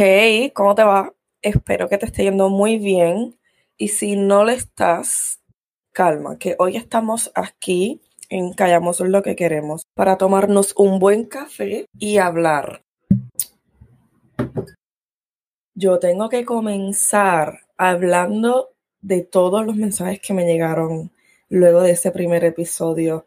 Hey, 0.00 0.52
¿cómo 0.54 0.76
te 0.76 0.84
va? 0.84 1.12
Espero 1.42 1.88
que 1.88 1.98
te 1.98 2.06
esté 2.06 2.22
yendo 2.22 2.50
muy 2.50 2.78
bien. 2.78 3.36
Y 3.76 3.88
si 3.88 4.14
no 4.14 4.44
le 4.44 4.52
estás, 4.52 5.40
calma, 5.90 6.38
que 6.38 6.54
hoy 6.60 6.76
estamos 6.76 7.32
aquí 7.34 8.00
en 8.28 8.52
Callamos 8.52 9.00
lo 9.00 9.24
que 9.24 9.34
queremos 9.34 9.82
para 9.94 10.16
tomarnos 10.16 10.72
un 10.76 11.00
buen 11.00 11.24
café 11.24 11.86
y 11.98 12.18
hablar. 12.18 12.84
Yo 15.74 15.98
tengo 15.98 16.28
que 16.28 16.44
comenzar 16.44 17.62
hablando 17.76 18.76
de 19.00 19.24
todos 19.24 19.66
los 19.66 19.74
mensajes 19.74 20.20
que 20.20 20.32
me 20.32 20.46
llegaron 20.46 21.10
luego 21.48 21.82
de 21.82 21.90
ese 21.90 22.12
primer 22.12 22.44
episodio. 22.44 23.26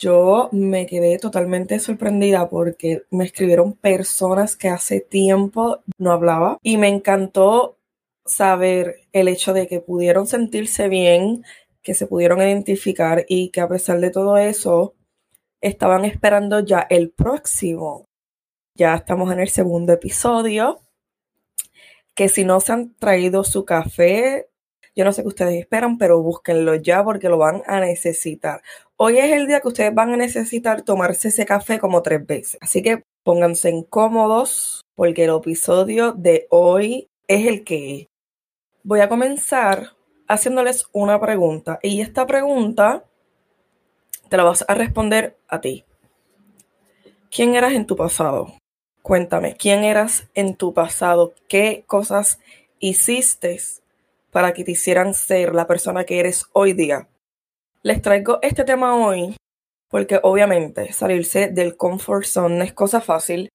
Yo 0.00 0.48
me 0.50 0.86
quedé 0.86 1.18
totalmente 1.18 1.78
sorprendida 1.78 2.48
porque 2.48 3.02
me 3.10 3.26
escribieron 3.26 3.74
personas 3.74 4.56
que 4.56 4.70
hace 4.70 5.00
tiempo 5.00 5.82
no 5.98 6.12
hablaba 6.12 6.58
y 6.62 6.78
me 6.78 6.88
encantó 6.88 7.76
saber 8.24 9.02
el 9.12 9.28
hecho 9.28 9.52
de 9.52 9.68
que 9.68 9.80
pudieron 9.80 10.26
sentirse 10.26 10.88
bien, 10.88 11.44
que 11.82 11.92
se 11.92 12.06
pudieron 12.06 12.40
identificar 12.40 13.26
y 13.28 13.50
que 13.50 13.60
a 13.60 13.68
pesar 13.68 14.00
de 14.00 14.10
todo 14.10 14.38
eso 14.38 14.94
estaban 15.60 16.06
esperando 16.06 16.60
ya 16.60 16.86
el 16.88 17.10
próximo. 17.10 18.06
Ya 18.74 18.94
estamos 18.94 19.30
en 19.30 19.40
el 19.40 19.50
segundo 19.50 19.92
episodio. 19.92 20.80
Que 22.14 22.30
si 22.30 22.44
no 22.44 22.60
se 22.60 22.72
han 22.72 22.94
traído 22.94 23.44
su 23.44 23.66
café, 23.66 24.48
yo 24.96 25.04
no 25.04 25.12
sé 25.12 25.22
qué 25.22 25.28
ustedes 25.28 25.60
esperan, 25.60 25.98
pero 25.98 26.22
búsquenlo 26.22 26.74
ya 26.74 27.04
porque 27.04 27.28
lo 27.28 27.38
van 27.38 27.62
a 27.66 27.80
necesitar. 27.80 28.62
Hoy 29.02 29.18
es 29.18 29.32
el 29.32 29.46
día 29.46 29.60
que 29.60 29.68
ustedes 29.68 29.94
van 29.94 30.12
a 30.12 30.16
necesitar 30.18 30.82
tomarse 30.82 31.28
ese 31.28 31.46
café 31.46 31.78
como 31.78 32.02
tres 32.02 32.26
veces. 32.26 32.58
Así 32.60 32.82
que 32.82 33.02
pónganse 33.24 33.70
incómodos 33.70 34.82
porque 34.94 35.24
el 35.24 35.34
episodio 35.34 36.12
de 36.12 36.46
hoy 36.50 37.08
es 37.26 37.46
el 37.46 37.64
que 37.64 38.08
Voy 38.82 39.00
a 39.00 39.08
comenzar 39.08 39.92
haciéndoles 40.28 40.84
una 40.92 41.18
pregunta 41.18 41.78
y 41.82 42.02
esta 42.02 42.26
pregunta 42.26 43.06
te 44.28 44.36
la 44.36 44.44
vas 44.44 44.66
a 44.68 44.74
responder 44.74 45.38
a 45.48 45.62
ti. 45.62 45.86
¿Quién 47.30 47.54
eras 47.54 47.72
en 47.72 47.86
tu 47.86 47.96
pasado? 47.96 48.52
Cuéntame, 49.00 49.56
¿quién 49.56 49.82
eras 49.82 50.28
en 50.34 50.56
tu 50.56 50.74
pasado? 50.74 51.32
¿Qué 51.48 51.84
cosas 51.86 52.38
hiciste 52.78 53.58
para 54.30 54.52
que 54.52 54.62
te 54.62 54.72
hicieran 54.72 55.14
ser 55.14 55.54
la 55.54 55.66
persona 55.66 56.04
que 56.04 56.20
eres 56.20 56.44
hoy 56.52 56.74
día? 56.74 57.09
Les 57.82 58.02
traigo 58.02 58.40
este 58.42 58.64
tema 58.64 58.94
hoy 58.94 59.36
porque 59.88 60.20
obviamente 60.22 60.92
salirse 60.92 61.48
del 61.48 61.78
comfort 61.78 62.26
zone 62.26 62.58
no 62.58 62.64
es 62.64 62.74
cosa 62.74 63.00
fácil 63.00 63.48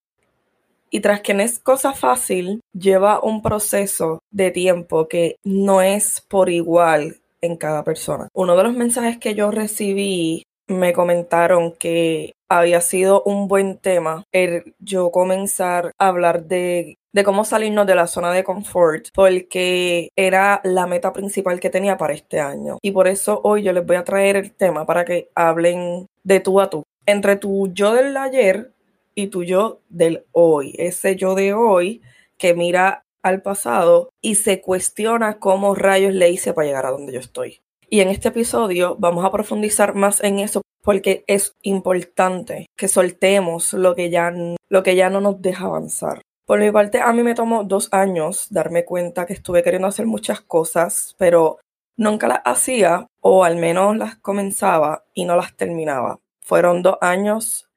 y 0.89 1.01
tras 1.01 1.21
que 1.21 1.35
no 1.35 1.43
es 1.43 1.59
cosa 1.59 1.93
fácil, 1.93 2.61
lleva 2.73 3.21
un 3.21 3.43
proceso 3.43 4.19
de 4.31 4.49
tiempo 4.49 5.07
que 5.07 5.35
no 5.43 5.83
es 5.83 6.21
por 6.27 6.49
igual 6.49 7.17
en 7.41 7.55
cada 7.55 7.83
persona. 7.83 8.27
Uno 8.33 8.55
de 8.55 8.63
los 8.63 8.73
mensajes 8.73 9.19
que 9.19 9.35
yo 9.35 9.51
recibí 9.51 10.43
me 10.67 10.93
comentaron 10.93 11.73
que 11.73 12.33
había 12.49 12.81
sido 12.81 13.23
un 13.23 13.47
buen 13.47 13.77
tema 13.77 14.23
el 14.31 14.75
yo 14.79 15.11
comenzar 15.11 15.91
a 15.97 16.07
hablar 16.07 16.45
de, 16.45 16.97
de 17.11 17.23
cómo 17.23 17.45
salirnos 17.45 17.87
de 17.87 17.95
la 17.95 18.07
zona 18.07 18.31
de 18.31 18.43
confort 18.43 19.07
porque 19.13 20.09
era 20.15 20.61
la 20.63 20.87
meta 20.87 21.13
principal 21.13 21.59
que 21.59 21.69
tenía 21.69 21.97
para 21.97 22.13
este 22.13 22.39
año. 22.39 22.77
Y 22.81 22.91
por 22.91 23.07
eso 23.07 23.41
hoy 23.43 23.63
yo 23.63 23.73
les 23.73 23.85
voy 23.85 23.95
a 23.95 24.03
traer 24.03 24.35
el 24.35 24.51
tema 24.51 24.85
para 24.85 25.05
que 25.05 25.29
hablen 25.35 26.07
de 26.23 26.39
tú 26.39 26.59
a 26.59 26.69
tú. 26.69 26.83
Entre 27.05 27.35
tu 27.35 27.71
yo 27.73 27.93
del 27.93 28.15
ayer 28.17 28.71
y 29.13 29.27
tu 29.27 29.43
yo 29.43 29.81
del 29.89 30.25
hoy. 30.31 30.75
Ese 30.77 31.15
yo 31.15 31.35
de 31.35 31.53
hoy 31.53 32.01
que 32.37 32.53
mira 32.53 33.05
al 33.23 33.41
pasado 33.41 34.09
y 34.21 34.35
se 34.35 34.61
cuestiona 34.61 35.39
cómo 35.39 35.73
rayos 35.73 36.13
le 36.13 36.29
hice 36.29 36.53
para 36.53 36.67
llegar 36.67 36.85
a 36.85 36.91
donde 36.91 37.13
yo 37.13 37.19
estoy. 37.19 37.61
Y 37.89 38.01
en 38.01 38.09
este 38.09 38.29
episodio 38.29 38.95
vamos 38.99 39.25
a 39.25 39.31
profundizar 39.31 39.95
más 39.95 40.23
en 40.23 40.39
eso 40.39 40.61
porque 40.85 41.25
es 41.27 41.55
importante 41.63 42.67
que 42.77 42.87
soltemos 42.87 43.73
lo 43.73 43.95
que 43.95 44.11
ya, 44.11 44.31
lo 44.69 44.83
que 44.83 44.95
ya 44.95 45.09
no 45.09 45.19
nos 45.19 45.41
deja 45.41 45.65
avanzar. 45.65 46.21
Por 46.45 46.59
mi 46.59 46.71
parte, 46.71 47.01
a 47.01 47.11
mí 47.11 47.23
me 47.23 47.33
tomó 47.33 47.63
dos 47.63 47.89
años 47.91 48.47
darme 48.51 48.85
cuenta 48.85 49.25
que 49.25 49.33
estuve 49.33 49.63
queriendo 49.63 49.87
hacer 49.87 50.05
muchas 50.05 50.41
cosas, 50.41 51.15
pero 51.17 51.57
nunca 51.97 52.27
las 52.27 52.41
hacía 52.45 53.07
o 53.19 53.43
al 53.43 53.55
menos 53.55 53.97
las 53.97 54.17
comenzaba 54.17 55.03
y 55.15 55.25
no 55.25 55.35
las 55.35 55.55
terminaba. 55.57 56.19
Fueron 56.41 56.83
dos 56.83 56.97
años 57.01 57.67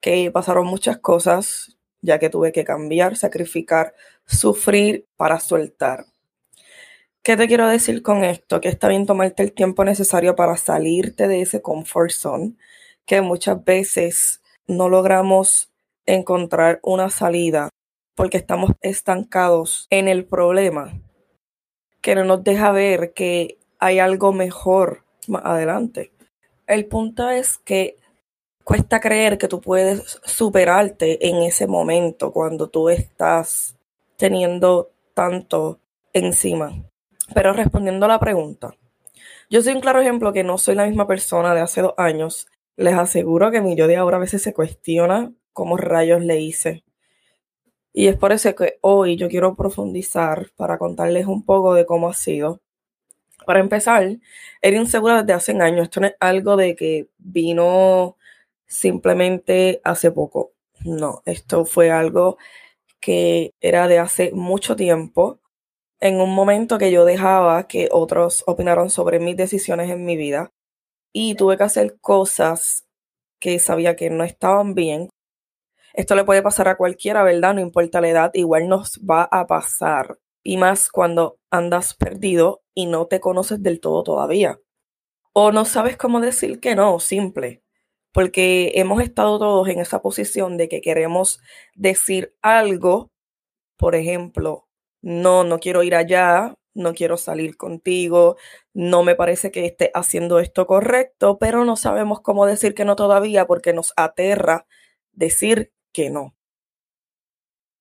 que 0.00 0.30
pasaron 0.30 0.66
muchas 0.66 0.96
cosas, 0.96 1.76
ya 2.00 2.18
que 2.18 2.30
tuve 2.30 2.52
que 2.52 2.64
cambiar, 2.64 3.16
sacrificar, 3.16 3.92
sufrir 4.24 5.04
para 5.16 5.40
soltar. 5.40 6.06
¿Qué 7.26 7.36
te 7.36 7.48
quiero 7.48 7.66
decir 7.66 8.04
con 8.04 8.22
esto? 8.22 8.60
Que 8.60 8.68
está 8.68 8.86
bien 8.86 9.04
tomarte 9.04 9.42
el 9.42 9.52
tiempo 9.52 9.84
necesario 9.84 10.36
para 10.36 10.56
salirte 10.56 11.26
de 11.26 11.40
ese 11.40 11.60
comfort 11.60 12.12
zone, 12.12 12.54
que 13.04 13.20
muchas 13.20 13.64
veces 13.64 14.42
no 14.68 14.88
logramos 14.88 15.72
encontrar 16.06 16.78
una 16.84 17.10
salida 17.10 17.68
porque 18.14 18.36
estamos 18.36 18.70
estancados 18.80 19.88
en 19.90 20.06
el 20.06 20.24
problema, 20.24 21.00
que 22.00 22.14
no 22.14 22.22
nos 22.22 22.44
deja 22.44 22.70
ver 22.70 23.12
que 23.12 23.58
hay 23.80 23.98
algo 23.98 24.32
mejor 24.32 25.02
más 25.26 25.44
adelante. 25.44 26.12
El 26.68 26.86
punto 26.86 27.28
es 27.28 27.58
que 27.58 27.96
cuesta 28.62 29.00
creer 29.00 29.36
que 29.36 29.48
tú 29.48 29.60
puedes 29.60 30.20
superarte 30.22 31.26
en 31.26 31.42
ese 31.42 31.66
momento 31.66 32.30
cuando 32.30 32.68
tú 32.68 32.88
estás 32.88 33.74
teniendo 34.16 34.92
tanto 35.12 35.80
encima. 36.12 36.84
Pero 37.34 37.52
respondiendo 37.52 38.06
a 38.06 38.08
la 38.08 38.20
pregunta, 38.20 38.74
yo 39.50 39.62
soy 39.62 39.74
un 39.74 39.80
claro 39.80 40.00
ejemplo 40.00 40.32
que 40.32 40.44
no 40.44 40.58
soy 40.58 40.74
la 40.74 40.86
misma 40.86 41.06
persona 41.06 41.54
de 41.54 41.60
hace 41.60 41.82
dos 41.82 41.94
años. 41.96 42.46
Les 42.76 42.94
aseguro 42.94 43.50
que 43.50 43.60
mi 43.60 43.76
yo 43.76 43.86
de 43.86 43.96
ahora 43.96 44.16
a 44.16 44.20
veces 44.20 44.42
se 44.42 44.52
cuestiona 44.52 45.32
cómo 45.52 45.76
rayos 45.76 46.22
le 46.22 46.40
hice. 46.40 46.84
Y 47.92 48.08
es 48.08 48.16
por 48.16 48.32
eso 48.32 48.54
que 48.54 48.78
hoy 48.82 49.16
yo 49.16 49.28
quiero 49.28 49.56
profundizar 49.56 50.50
para 50.56 50.78
contarles 50.78 51.26
un 51.26 51.44
poco 51.44 51.74
de 51.74 51.86
cómo 51.86 52.08
ha 52.08 52.14
sido. 52.14 52.60
Para 53.46 53.60
empezar, 53.60 54.18
era 54.60 54.76
insegura 54.76 55.22
desde 55.22 55.32
hace 55.32 55.52
años. 55.52 55.84
Esto 55.84 56.00
no 56.00 56.08
es 56.08 56.16
algo 56.20 56.56
de 56.56 56.76
que 56.76 57.08
vino 57.18 58.16
simplemente 58.66 59.80
hace 59.84 60.10
poco. 60.10 60.52
No, 60.84 61.22
esto 61.24 61.64
fue 61.64 61.90
algo 61.90 62.36
que 63.00 63.54
era 63.60 63.88
de 63.88 63.98
hace 63.98 64.32
mucho 64.32 64.76
tiempo 64.76 65.40
en 66.00 66.20
un 66.20 66.34
momento 66.34 66.78
que 66.78 66.90
yo 66.90 67.04
dejaba 67.04 67.66
que 67.66 67.88
otros 67.90 68.44
opinaran 68.46 68.90
sobre 68.90 69.18
mis 69.18 69.36
decisiones 69.36 69.90
en 69.90 70.04
mi 70.04 70.16
vida 70.16 70.52
y 71.12 71.34
tuve 71.34 71.56
que 71.56 71.64
hacer 71.64 71.98
cosas 72.00 72.86
que 73.40 73.58
sabía 73.58 73.96
que 73.96 74.10
no 74.10 74.24
estaban 74.24 74.74
bien. 74.74 75.08
Esto 75.94 76.14
le 76.14 76.24
puede 76.24 76.42
pasar 76.42 76.68
a 76.68 76.76
cualquiera, 76.76 77.22
¿verdad? 77.22 77.54
No 77.54 77.60
importa 77.60 78.00
la 78.00 78.08
edad, 78.08 78.30
igual 78.34 78.68
nos 78.68 79.00
va 79.00 79.22
a 79.30 79.46
pasar. 79.46 80.18
Y 80.42 80.58
más 80.58 80.90
cuando 80.90 81.38
andas 81.50 81.94
perdido 81.94 82.62
y 82.74 82.86
no 82.86 83.06
te 83.06 83.20
conoces 83.20 83.62
del 83.62 83.80
todo 83.80 84.02
todavía. 84.02 84.60
O 85.32 85.52
no 85.52 85.64
sabes 85.64 85.96
cómo 85.96 86.20
decir 86.20 86.60
que 86.60 86.74
no, 86.74 87.00
simple. 87.00 87.62
Porque 88.12 88.72
hemos 88.74 89.02
estado 89.02 89.38
todos 89.38 89.68
en 89.68 89.80
esa 89.80 90.02
posición 90.02 90.56
de 90.56 90.68
que 90.68 90.80
queremos 90.80 91.40
decir 91.74 92.34
algo, 92.42 93.10
por 93.76 93.94
ejemplo, 93.94 94.65
no, 95.06 95.44
no 95.44 95.60
quiero 95.60 95.84
ir 95.84 95.94
allá, 95.94 96.56
no 96.74 96.92
quiero 96.92 97.16
salir 97.16 97.56
contigo, 97.56 98.36
no 98.74 99.04
me 99.04 99.14
parece 99.14 99.52
que 99.52 99.64
esté 99.64 99.92
haciendo 99.94 100.40
esto 100.40 100.66
correcto, 100.66 101.38
pero 101.38 101.64
no 101.64 101.76
sabemos 101.76 102.20
cómo 102.20 102.44
decir 102.44 102.74
que 102.74 102.84
no 102.84 102.96
todavía 102.96 103.46
porque 103.46 103.72
nos 103.72 103.92
aterra 103.96 104.66
decir 105.12 105.72
que 105.92 106.10
no. 106.10 106.34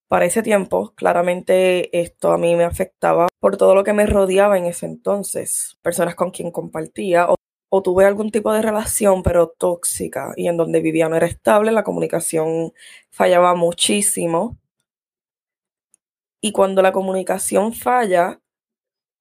Para 0.08 0.26
ese 0.26 0.44
tiempo, 0.44 0.94
claramente 0.96 2.00
esto 2.00 2.32
a 2.32 2.38
mí 2.38 2.56
me 2.56 2.64
afectaba 2.64 3.28
por 3.40 3.58
todo 3.58 3.74
lo 3.74 3.84
que 3.84 3.94
me 3.94 4.06
rodeaba 4.06 4.60
en 4.60 4.66
ese 4.66 4.86
entonces, 4.86 5.80
personas 5.82 6.14
con 6.14 6.30
quien 6.30 6.52
compartía 6.52 7.28
o, 7.28 7.36
o 7.70 7.82
tuve 7.82 8.06
algún 8.06 8.30
tipo 8.30 8.54
de 8.54 8.62
relación 8.62 9.24
pero 9.24 9.48
tóxica 9.50 10.34
y 10.36 10.48
en 10.48 10.58
donde 10.58 10.80
vivía 10.80 11.10
no 11.10 11.16
era 11.16 11.26
estable, 11.26 11.72
la 11.72 11.84
comunicación 11.84 12.72
fallaba 13.10 13.56
muchísimo 13.56 14.60
y 16.46 16.52
cuando 16.52 16.84
la 16.84 16.92
comunicación 16.92 17.74
falla, 17.74 18.40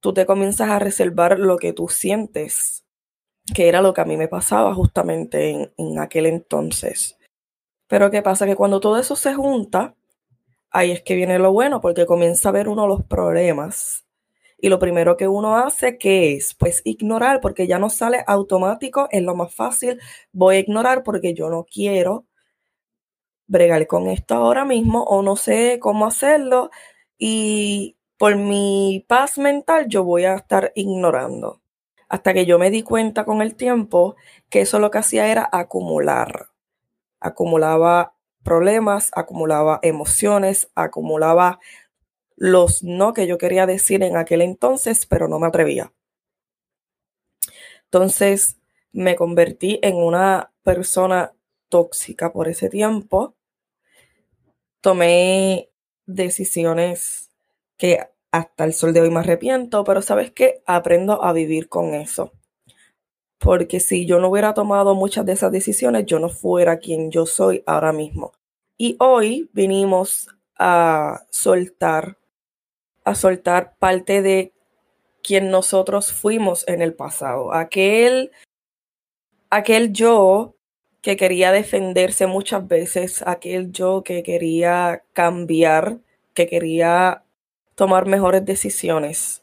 tú 0.01 0.13
te 0.13 0.27
comienzas 0.27 0.69
a 0.69 0.79
reservar 0.79 1.39
lo 1.39 1.57
que 1.57 1.73
tú 1.73 1.89
sientes, 1.89 2.85
que 3.55 3.67
era 3.67 3.81
lo 3.81 3.95
que 3.95 4.03
a 4.03 4.05
mí 4.05 4.19
me 4.19 4.29
pasaba 4.29 4.75
justamente 4.75 5.73
en, 5.75 5.99
aquel 5.99 6.27
entonces. 6.27 7.17
Pero 7.89 8.11
¿qué 8.11 8.21
pasa? 8.21 8.45
Que 8.45 8.57
cuando 8.57 8.79
todo 8.79 8.99
eso 8.99 9.17
se 9.17 9.33
junta, 9.33 9.95
ahí 10.71 10.91
es 10.91 11.03
que 11.03 11.15
viene 11.15 11.39
lo 11.39 11.51
bueno, 11.51 11.81
porque 11.81 12.05
comienza 12.05 12.51
a 12.51 12.53
ver 12.53 12.69
uno 12.69 12.87
los 12.87 13.03
problemas. 13.05 14.05
Y 14.59 14.69
lo 14.69 14.79
primero 14.79 15.17
que 15.17 15.27
uno 15.27 15.57
hace, 15.57 15.97
¿qué 15.97 16.35
es? 16.35 16.55
Pues 16.55 16.83
ignorar, 16.85 17.41
porque 17.41 17.67
ya 17.67 17.79
no 17.79 17.89
sale 17.89 18.23
automático, 18.27 19.09
es 19.11 19.23
lo 19.23 19.35
más 19.35 19.55
fácil. 19.55 19.99
Voy 20.31 20.57
a 20.57 20.59
ignorar 20.59 21.03
porque 21.03 21.33
yo 21.33 21.49
no 21.49 21.65
quiero 21.65 22.27
bregar 23.47 23.87
con 23.87 24.09
esto 24.09 24.35
ahora 24.35 24.67
mismo 24.67 25.05
o 25.05 25.23
no 25.23 25.37
sé 25.37 25.79
cómo 25.81 26.05
hacerlo 26.05 26.71
y 27.27 27.97
por 28.19 28.37
mi 28.37 29.03
paz 29.09 29.39
mental 29.39 29.89
yo 29.89 30.05
voy 30.05 30.27
a 30.27 30.35
estar 30.35 30.73
ignorando. 30.75 31.63
Hasta 32.07 32.35
que 32.35 32.45
yo 32.45 32.59
me 32.59 32.71
di 32.71 32.83
cuenta 32.83 33.25
con 33.25 33.41
el 33.41 33.55
tiempo 33.57 34.15
que 34.51 34.61
eso 34.61 34.79
lo 34.79 34.91
que 34.91 34.99
hacía 34.99 35.33
era 35.33 35.49
acumular. 35.51 36.51
Acumulaba 37.21 38.15
problemas, 38.43 39.11
acumulaba 39.15 39.79
emociones, 39.81 40.71
acumulaba 40.75 41.61
los 42.37 42.83
no 42.83 43.15
que 43.15 43.27
yo 43.27 43.39
quería 43.39 43.65
decir 43.65 44.03
en 44.03 44.19
aquel 44.19 44.43
entonces, 44.43 45.07
pero 45.07 45.27
no 45.27 45.39
me 45.39 45.47
atrevía. 45.47 45.95
Entonces 47.85 48.59
me 48.93 49.17
convertí 49.17 49.79
en 49.81 49.97
una 49.97 50.53
persona 50.63 51.33
tóxica 51.71 52.35
por 52.35 52.49
ese 52.49 52.69
tiempo. 52.69 53.35
Tomé 54.83 55.71
decisiones 56.07 57.31
que 57.77 58.09
hasta 58.31 58.65
el 58.65 58.73
sol 58.73 58.93
de 58.93 59.01
hoy 59.01 59.11
me 59.11 59.21
arrepiento, 59.21 59.85
pero 59.85 60.03
sabes 60.03 60.33
qué, 60.33 60.63
aprendo 60.67 61.23
a 61.23 61.33
vivir 61.33 61.69
con 61.69 61.95
eso. 61.95 62.33
Porque 63.39 63.79
si 63.79 64.07
yo 64.07 64.19
no 64.19 64.29
hubiera 64.29 64.55
tomado 64.55 64.95
muchas 64.95 65.27
de 65.27 65.33
esas 65.33 65.53
decisiones, 65.53 66.07
yo 66.07 66.19
no 66.19 66.29
fuera 66.29 66.79
quien 66.79 67.11
yo 67.11 67.27
soy 67.27 67.63
ahora 67.67 67.93
mismo. 67.93 68.33
Y 68.77 68.97
hoy 68.99 69.51
vinimos 69.53 70.29
a 70.59 71.25
soltar, 71.31 72.19
a 73.05 73.15
soltar 73.15 73.77
parte 73.79 74.23
de 74.23 74.53
quien 75.23 75.51
nosotros 75.51 76.13
fuimos 76.13 76.67
en 76.69 76.83
el 76.83 76.95
pasado. 76.95 77.55
Aquel, 77.55 78.33
aquel 79.51 79.93
yo 79.93 80.57
que 81.05 81.19
quería 81.19 81.53
defenderse 81.53 82.27
muchas 82.27 82.67
veces, 82.67 83.23
aquel 83.27 83.71
yo 83.73 84.03
que 84.03 84.23
quería 84.23 85.03
cambiar, 85.13 85.99
que 86.33 86.47
quería 86.47 87.25
tomar 87.75 88.07
mejores 88.07 88.47
decisiones. 88.47 89.43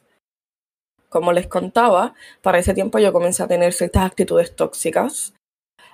Como 1.08 1.32
les 1.32 1.46
contaba, 1.46 2.14
para 2.40 2.58
ese 2.58 2.74
tiempo 2.74 2.98
yo 2.98 3.12
comencé 3.12 3.44
a 3.44 3.46
tener 3.46 3.72
ciertas 3.74 4.04
actitudes 4.04 4.56
tóxicas. 4.56 5.34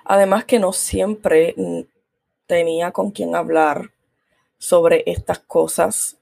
Además 0.05 0.45
que 0.45 0.57
no 0.57 0.73
siempre 0.73 1.53
tenía 2.47 2.91
con 2.91 3.11
quien 3.11 3.35
hablar 3.35 3.91
sobre 4.57 5.03
estas 5.05 5.37
cosas 5.37 6.17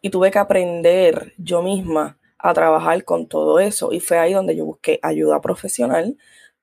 y 0.00 0.10
tuve 0.10 0.32
que 0.32 0.40
aprender 0.40 1.32
yo 1.38 1.62
misma 1.62 2.18
a 2.38 2.52
trabajar 2.54 3.04
con 3.04 3.28
todo 3.28 3.60
eso 3.60 3.92
y 3.92 4.00
fue 4.00 4.18
ahí 4.18 4.32
donde 4.32 4.56
yo 4.56 4.64
busqué 4.64 4.98
ayuda 5.00 5.40
profesional 5.40 6.18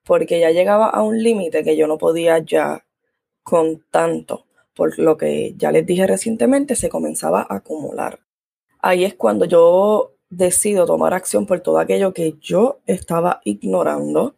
porque 0.06 0.40
ya 0.40 0.50
llegaba 0.50 0.88
a 0.88 1.02
un 1.02 1.22
límite 1.22 1.64
que 1.64 1.76
yo 1.76 1.86
no 1.86 1.98
podía 1.98 2.38
ya 2.38 2.86
con 3.42 3.84
tanto, 3.90 4.46
por 4.74 4.98
lo 4.98 5.18
que 5.18 5.54
ya 5.58 5.70
les 5.72 5.84
dije 5.84 6.06
recientemente 6.06 6.76
se 6.76 6.88
comenzaba 6.88 7.42
a 7.42 7.56
acumular 7.56 8.20
ahí 8.86 9.04
es 9.04 9.14
cuando 9.14 9.44
yo 9.46 10.12
decido 10.30 10.86
tomar 10.86 11.14
acción 11.14 11.46
por 11.46 11.60
todo 11.60 11.78
aquello 11.78 12.12
que 12.12 12.36
yo 12.40 12.80
estaba 12.86 13.40
ignorando 13.44 14.36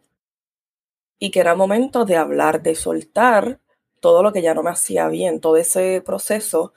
y 1.19 1.31
que 1.31 1.39
era 1.39 1.55
momento 1.55 2.05
de 2.05 2.15
hablar, 2.15 2.63
de 2.63 2.75
soltar 2.75 3.59
todo 3.99 4.23
lo 4.23 4.31
que 4.33 4.41
ya 4.41 4.53
no 4.53 4.63
me 4.63 4.69
hacía 4.71 5.07
bien. 5.09 5.39
Todo 5.39 5.57
ese 5.57 6.01
proceso, 6.05 6.73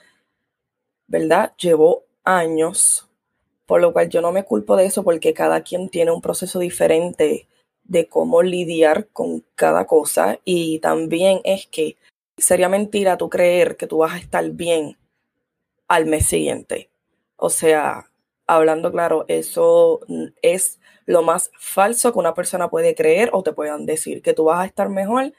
¿verdad? 1.06 1.54
Llevó 1.56 2.04
años, 2.24 3.08
por 3.66 3.80
lo 3.80 3.92
cual 3.92 4.08
yo 4.08 4.20
no 4.20 4.32
me 4.32 4.44
culpo 4.44 4.76
de 4.76 4.86
eso 4.86 5.02
porque 5.04 5.32
cada 5.32 5.62
quien 5.62 5.88
tiene 5.88 6.10
un 6.10 6.20
proceso 6.20 6.58
diferente 6.58 7.48
de 7.84 8.08
cómo 8.08 8.42
lidiar 8.42 9.08
con 9.08 9.44
cada 9.54 9.86
cosa 9.86 10.38
y 10.44 10.78
también 10.80 11.40
es 11.44 11.66
que 11.66 11.96
sería 12.36 12.68
mentira 12.68 13.16
tú 13.16 13.28
creer 13.28 13.76
que 13.76 13.86
tú 13.86 13.98
vas 13.98 14.14
a 14.14 14.18
estar 14.18 14.48
bien 14.50 14.96
al 15.88 16.06
mes 16.06 16.26
siguiente. 16.26 16.90
O 17.36 17.50
sea, 17.50 18.10
hablando 18.46 18.90
claro, 18.92 19.24
eso 19.28 20.00
es 20.42 20.80
lo 21.06 21.22
más 21.22 21.50
falso 21.58 22.12
que 22.12 22.18
una 22.18 22.34
persona 22.34 22.70
puede 22.70 22.94
creer 22.94 23.30
o 23.32 23.42
te 23.42 23.52
puedan 23.52 23.86
decir, 23.86 24.22
que 24.22 24.34
tú 24.34 24.44
vas 24.44 24.60
a 24.60 24.66
estar 24.66 24.88
mejor 24.88 25.32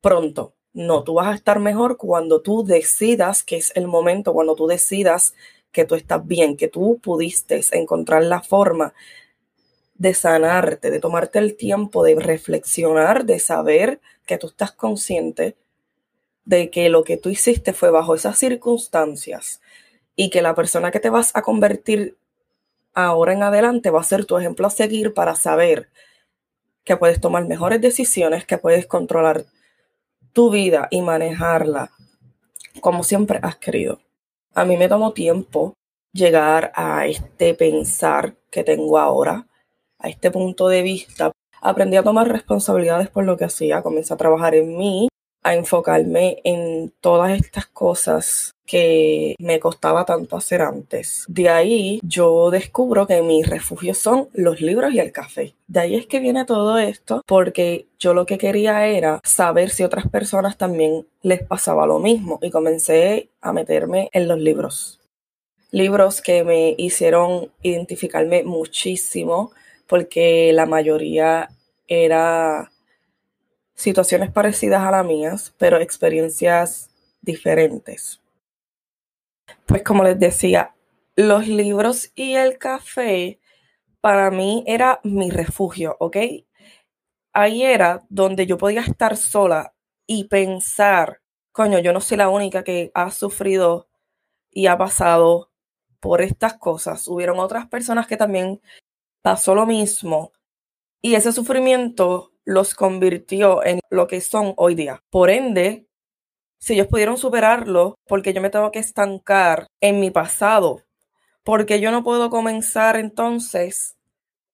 pronto. 0.00 0.54
No, 0.72 1.02
tú 1.02 1.14
vas 1.14 1.28
a 1.28 1.34
estar 1.34 1.58
mejor 1.58 1.96
cuando 1.96 2.42
tú 2.42 2.64
decidas 2.64 3.42
que 3.42 3.56
es 3.56 3.72
el 3.74 3.88
momento, 3.88 4.32
cuando 4.32 4.54
tú 4.54 4.66
decidas 4.66 5.34
que 5.72 5.84
tú 5.84 5.94
estás 5.94 6.26
bien, 6.26 6.56
que 6.56 6.68
tú 6.68 6.98
pudiste 7.02 7.60
encontrar 7.72 8.22
la 8.24 8.42
forma 8.42 8.94
de 10.00 10.14
sanarte, 10.14 10.90
de 10.90 10.98
tomarte 10.98 11.38
el 11.38 11.58
tiempo 11.58 12.02
de 12.02 12.14
reflexionar, 12.14 13.26
de 13.26 13.38
saber 13.38 14.00
que 14.24 14.38
tú 14.38 14.46
estás 14.46 14.72
consciente 14.72 15.58
de 16.46 16.70
que 16.70 16.88
lo 16.88 17.04
que 17.04 17.18
tú 17.18 17.28
hiciste 17.28 17.74
fue 17.74 17.90
bajo 17.90 18.14
esas 18.14 18.38
circunstancias 18.38 19.60
y 20.16 20.30
que 20.30 20.40
la 20.40 20.54
persona 20.54 20.90
que 20.90 21.00
te 21.00 21.10
vas 21.10 21.36
a 21.36 21.42
convertir 21.42 22.16
ahora 22.94 23.34
en 23.34 23.42
adelante 23.42 23.90
va 23.90 24.00
a 24.00 24.04
ser 24.04 24.24
tu 24.24 24.38
ejemplo 24.38 24.66
a 24.66 24.70
seguir 24.70 25.12
para 25.12 25.34
saber 25.34 25.90
que 26.82 26.96
puedes 26.96 27.20
tomar 27.20 27.46
mejores 27.46 27.82
decisiones, 27.82 28.46
que 28.46 28.56
puedes 28.56 28.86
controlar 28.86 29.44
tu 30.32 30.50
vida 30.50 30.88
y 30.90 31.02
manejarla 31.02 31.90
como 32.80 33.04
siempre 33.04 33.38
has 33.42 33.56
querido. 33.56 34.00
A 34.54 34.64
mí 34.64 34.78
me 34.78 34.88
tomó 34.88 35.12
tiempo 35.12 35.74
llegar 36.14 36.72
a 36.74 37.06
este 37.06 37.52
pensar 37.52 38.34
que 38.50 38.64
tengo 38.64 38.98
ahora, 38.98 39.46
a 40.00 40.08
este 40.08 40.30
punto 40.30 40.68
de 40.68 40.82
vista. 40.82 41.32
Aprendí 41.60 41.96
a 41.96 42.02
tomar 42.02 42.28
responsabilidades 42.28 43.08
por 43.08 43.24
lo 43.24 43.36
que 43.36 43.44
hacía, 43.44 43.82
comencé 43.82 44.14
a 44.14 44.16
trabajar 44.16 44.54
en 44.54 44.76
mí, 44.76 45.08
a 45.42 45.54
enfocarme 45.54 46.38
en 46.44 46.92
todas 47.00 47.38
estas 47.38 47.66
cosas 47.66 48.52
que 48.66 49.34
me 49.38 49.58
costaba 49.58 50.04
tanto 50.04 50.36
hacer 50.36 50.62
antes. 50.62 51.24
De 51.28 51.48
ahí 51.48 51.98
yo 52.02 52.50
descubro 52.50 53.06
que 53.06 53.22
mis 53.22 53.48
refugios 53.48 53.98
son 53.98 54.28
los 54.32 54.60
libros 54.60 54.92
y 54.92 55.00
el 55.00 55.12
café. 55.12 55.54
De 55.66 55.80
ahí 55.80 55.96
es 55.96 56.06
que 56.06 56.20
viene 56.20 56.44
todo 56.44 56.78
esto 56.78 57.22
porque 57.26 57.86
yo 57.98 58.14
lo 58.14 58.26
que 58.26 58.38
quería 58.38 58.86
era 58.86 59.20
saber 59.24 59.70
si 59.70 59.82
otras 59.82 60.08
personas 60.08 60.56
también 60.56 61.06
les 61.22 61.42
pasaba 61.42 61.86
lo 61.86 61.98
mismo 61.98 62.38
y 62.42 62.50
comencé 62.50 63.30
a 63.40 63.52
meterme 63.52 64.08
en 64.12 64.28
los 64.28 64.38
libros. 64.38 65.00
Libros 65.72 66.20
que 66.20 66.44
me 66.44 66.74
hicieron 66.78 67.50
identificarme 67.62 68.44
muchísimo 68.44 69.52
porque 69.90 70.52
la 70.54 70.66
mayoría 70.66 71.48
era 71.88 72.70
situaciones 73.74 74.30
parecidas 74.30 74.82
a 74.82 74.92
las 74.92 75.04
mías, 75.04 75.52
pero 75.58 75.78
experiencias 75.78 76.90
diferentes. 77.20 78.20
Pues 79.66 79.82
como 79.82 80.04
les 80.04 80.16
decía, 80.16 80.76
los 81.16 81.48
libros 81.48 82.12
y 82.14 82.34
el 82.34 82.56
café 82.56 83.40
para 84.00 84.30
mí 84.30 84.62
era 84.68 85.00
mi 85.02 85.28
refugio, 85.30 85.96
¿ok? 85.98 86.16
Ahí 87.32 87.64
era 87.64 88.06
donde 88.08 88.46
yo 88.46 88.58
podía 88.58 88.82
estar 88.82 89.16
sola 89.16 89.74
y 90.06 90.28
pensar, 90.28 91.20
coño, 91.50 91.80
yo 91.80 91.92
no 91.92 92.00
soy 92.00 92.16
la 92.16 92.28
única 92.28 92.62
que 92.62 92.92
ha 92.94 93.10
sufrido 93.10 93.88
y 94.52 94.68
ha 94.68 94.78
pasado 94.78 95.50
por 95.98 96.22
estas 96.22 96.54
cosas. 96.58 97.08
Hubieron 97.08 97.40
otras 97.40 97.66
personas 97.66 98.06
que 98.06 98.16
también 98.16 98.60
pasó 99.22 99.54
lo 99.54 99.66
mismo 99.66 100.32
y 101.02 101.14
ese 101.14 101.32
sufrimiento 101.32 102.32
los 102.44 102.74
convirtió 102.74 103.64
en 103.64 103.80
lo 103.90 104.06
que 104.06 104.20
son 104.20 104.54
hoy 104.56 104.74
día. 104.74 105.02
Por 105.10 105.30
ende, 105.30 105.86
si 106.58 106.74
ellos 106.74 106.88
pudieron 106.88 107.16
superarlo, 107.16 107.94
porque 108.06 108.32
yo 108.32 108.40
me 108.40 108.50
tengo 108.50 108.70
que 108.70 108.80
estancar 108.80 109.66
en 109.80 110.00
mi 110.00 110.10
pasado, 110.10 110.82
porque 111.44 111.80
yo 111.80 111.90
no 111.90 112.04
puedo 112.04 112.30
comenzar 112.30 112.96
entonces 112.96 113.96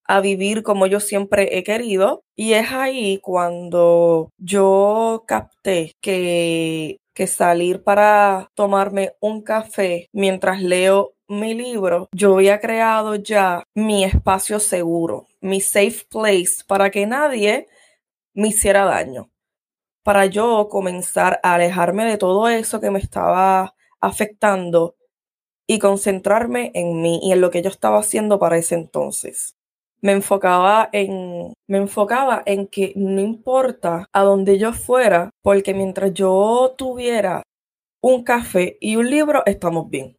a 0.05 0.21
vivir 0.21 0.63
como 0.63 0.87
yo 0.87 0.99
siempre 0.99 1.57
he 1.57 1.63
querido. 1.63 2.21
Y 2.35 2.53
es 2.53 2.71
ahí 2.71 3.19
cuando 3.19 4.29
yo 4.37 5.23
capté 5.27 5.93
que, 6.01 6.97
que 7.13 7.27
salir 7.27 7.83
para 7.83 8.47
tomarme 8.55 9.13
un 9.19 9.41
café 9.43 10.07
mientras 10.13 10.61
leo 10.61 11.13
mi 11.29 11.53
libro, 11.53 12.09
yo 12.13 12.35
había 12.35 12.59
creado 12.59 13.15
ya 13.15 13.63
mi 13.75 14.03
espacio 14.03 14.59
seguro, 14.59 15.27
mi 15.41 15.61
safe 15.61 16.05
place 16.09 16.63
para 16.67 16.89
que 16.91 17.05
nadie 17.05 17.67
me 18.33 18.49
hiciera 18.49 18.85
daño 18.85 19.29
para 20.07 20.25
yo 20.25 20.69
comenzar 20.69 21.41
a 21.43 21.55
alejarme 21.55 22.05
de 22.05 22.17
todo 22.17 22.47
eso 22.47 22.79
que 22.79 22.91
me 22.91 22.99
estaba 22.99 23.75
afectando 23.99 24.95
y 25.67 25.79
concentrarme 25.79 26.71
en 26.75 27.01
mí 27.01 27.19
y 27.23 27.33
en 27.33 27.41
lo 27.41 27.51
que 27.51 27.61
yo 27.61 27.69
estaba 27.69 27.99
haciendo 27.99 28.39
para 28.39 28.57
ese 28.57 28.75
entonces. 28.75 29.57
Me 30.01 30.13
enfocaba 30.13 30.89
en 30.93 31.53
me 31.67 31.77
enfocaba 31.79 32.43
en 32.45 32.67
que 32.67 32.93
no 32.95 33.21
importa 33.21 34.07
a 34.13 34.21
dónde 34.23 34.57
yo 34.59 34.73
fuera, 34.73 35.31
porque 35.43 35.73
mientras 35.73 36.13
yo 36.13 36.75
tuviera 36.77 37.43
un 38.01 38.23
café 38.23 38.77
y 38.81 38.95
un 38.97 39.09
libro, 39.09 39.43
estamos 39.45 39.89
bien. 39.89 40.16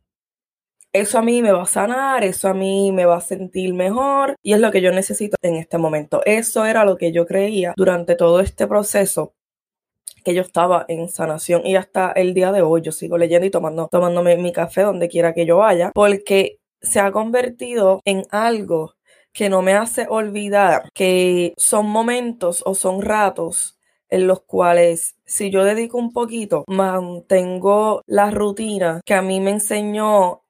Eso 0.93 1.19
a 1.19 1.23
mí 1.23 1.43
me 1.43 1.53
va 1.53 1.63
a 1.63 1.67
sanar, 1.67 2.25
eso 2.25 2.49
a 2.49 2.55
mí 2.55 2.93
me 2.93 3.05
va 3.05 3.17
a 3.17 3.21
sentir 3.21 3.75
mejor 3.75 4.37
y 4.43 4.55
es 4.55 4.61
lo 4.61 4.71
que 4.71 4.81
yo 4.81 4.91
necesito 4.91 5.37
en 5.43 5.57
este 5.57 5.77
momento. 5.77 6.23
Eso 6.25 6.65
era 6.65 6.85
lo 6.85 6.97
que 6.97 7.13
yo 7.13 7.27
creía 7.27 7.75
durante 7.77 8.17
todo 8.17 8.41
este 8.41 8.67
proceso 8.67 9.35
que 10.25 10.35
yo 10.35 10.43
estaba 10.43 10.85
en 10.89 11.09
sanación 11.09 11.67
y 11.67 11.77
hasta 11.77 12.13
el 12.13 12.35
día 12.35 12.53
de 12.53 12.63
hoy 12.63 12.83
yo 12.83 12.93
sigo 12.93 13.19
leyendo 13.19 13.47
y 13.47 13.51
tomando, 13.51 13.89
tomándome 13.91 14.37
mi 14.37 14.53
café 14.53 14.83
donde 14.83 15.09
quiera 15.09 15.35
que 15.35 15.47
yo 15.47 15.59
vaya, 15.59 15.93
porque 15.95 16.59
se 16.81 17.01
ha 17.01 17.13
convertido 17.13 18.01
en 18.05 18.25
algo 18.31 18.95
que 19.33 19.49
no 19.49 19.63
me 19.63 19.75
hace 19.75 20.07
olvidar 20.09 20.89
que 20.95 21.55
son 21.57 21.87
momentos 21.87 22.63
o 22.67 22.75
son 22.75 23.03
ratos 23.03 23.79
en 24.11 24.27
los 24.27 24.41
cuales 24.41 25.17
si 25.27 25.51
yo 25.51 25.65
dedico 25.65 25.99
un 25.99 26.13
poquito, 26.13 26.65
mantengo 26.67 28.03
la 28.07 28.31
rutina 28.31 29.01
que 29.05 29.15
a 29.15 29.23
mí 29.23 29.41
me 29.41 29.51
enseñó 29.51 30.43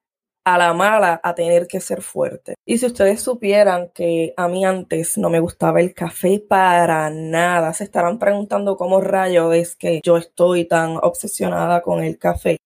a 0.45 0.57
la 0.57 0.73
mala 0.73 1.19
a 1.23 1.35
tener 1.35 1.67
que 1.67 1.79
ser 1.79 2.01
fuerte. 2.01 2.55
Y 2.65 2.77
si 2.77 2.85
ustedes 2.85 3.21
supieran 3.21 3.91
que 3.93 4.33
a 4.37 4.47
mí 4.47 4.65
antes 4.65 5.17
no 5.17 5.29
me 5.29 5.39
gustaba 5.39 5.81
el 5.81 5.93
café 5.93 6.39
para 6.39 7.09
nada, 7.09 7.73
se 7.73 7.83
estarán 7.83 8.19
preguntando 8.19 8.77
cómo 8.77 9.01
rayo 9.01 9.53
es 9.53 9.75
que 9.75 10.01
yo 10.03 10.17
estoy 10.17 10.65
tan 10.65 10.97
obsesionada 11.01 11.81
con 11.81 12.03
el 12.03 12.17
café. 12.17 12.57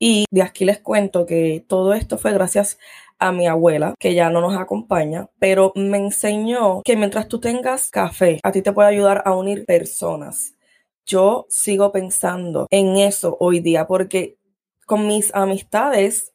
Y 0.00 0.26
de 0.30 0.42
aquí 0.42 0.64
les 0.64 0.78
cuento 0.80 1.26
que 1.26 1.64
todo 1.66 1.92
esto 1.92 2.18
fue 2.18 2.32
gracias 2.32 2.78
a 3.18 3.32
mi 3.32 3.46
abuela, 3.48 3.94
que 3.98 4.14
ya 4.14 4.30
no 4.30 4.40
nos 4.40 4.56
acompaña, 4.56 5.28
pero 5.38 5.72
me 5.74 5.98
enseñó 5.98 6.82
que 6.84 6.96
mientras 6.96 7.26
tú 7.28 7.40
tengas 7.40 7.90
café, 7.90 8.38
a 8.44 8.52
ti 8.52 8.62
te 8.62 8.72
puede 8.72 8.88
ayudar 8.88 9.22
a 9.24 9.34
unir 9.34 9.64
personas. 9.66 10.54
Yo 11.04 11.46
sigo 11.48 11.90
pensando 11.90 12.68
en 12.70 12.96
eso 12.96 13.36
hoy 13.40 13.60
día 13.60 13.86
porque 13.86 14.36
con 14.86 15.06
mis 15.06 15.34
amistades, 15.34 16.32